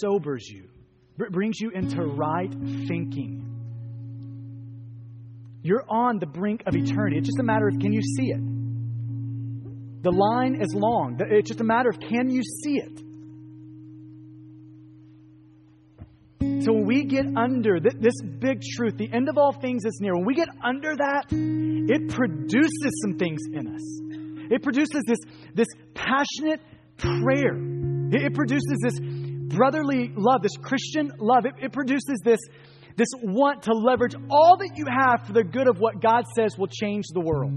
[0.00, 0.68] sobers you,
[1.30, 2.52] brings you into right
[2.88, 3.38] thinking.
[5.62, 7.18] You're on the brink of eternity.
[7.18, 8.51] It's just a matter of can you see it?
[10.02, 11.18] The line is long.
[11.30, 13.02] It's just a matter of can you see it?
[16.64, 20.14] So when we get under this big truth, the end of all things is near,
[20.14, 24.50] when we get under that, it produces some things in us.
[24.50, 25.18] It produces this,
[25.54, 26.60] this passionate
[26.98, 27.54] prayer.
[28.12, 31.46] It, produces this brotherly love, this Christian love.
[31.46, 32.40] It, it produces this,
[32.96, 36.58] this want to leverage all that you have for the good of what God says
[36.58, 37.52] will change the world.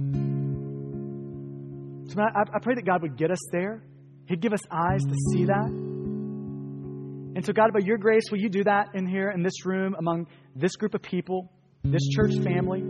[2.08, 3.84] So I, I pray that God would get us there.
[4.28, 5.70] He'd give us eyes to see that.
[7.36, 9.96] And so, God, by your grace, will you do that in here, in this room,
[10.00, 11.52] among this group of people,
[11.84, 12.82] this church family?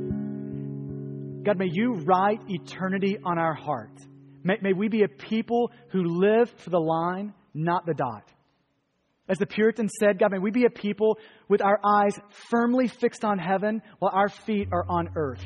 [1.44, 3.92] God, may you write eternity on our heart.
[4.44, 8.32] May, may we be a people who live for the line, not the dot.
[9.28, 12.20] As the Puritan said, God, may we be a people with our eyes
[12.52, 15.44] firmly fixed on heaven while our feet are on earth.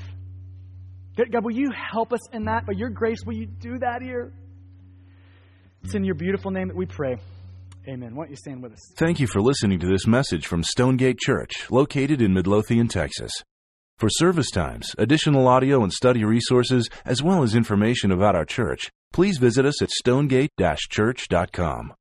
[1.32, 2.66] God, will you help us in that?
[2.66, 4.34] By your grace, will you do that here?
[5.84, 7.18] It's in your beautiful name that we pray.
[7.88, 8.16] Amen.
[8.16, 8.92] Why don't you stand with us?
[8.98, 13.32] Thank you for listening to this message from Stonegate Church, located in Midlothian, Texas.
[13.98, 18.90] For service times, additional audio and study resources, as well as information about our church,
[19.12, 21.94] please visit us at stonegate-church.com.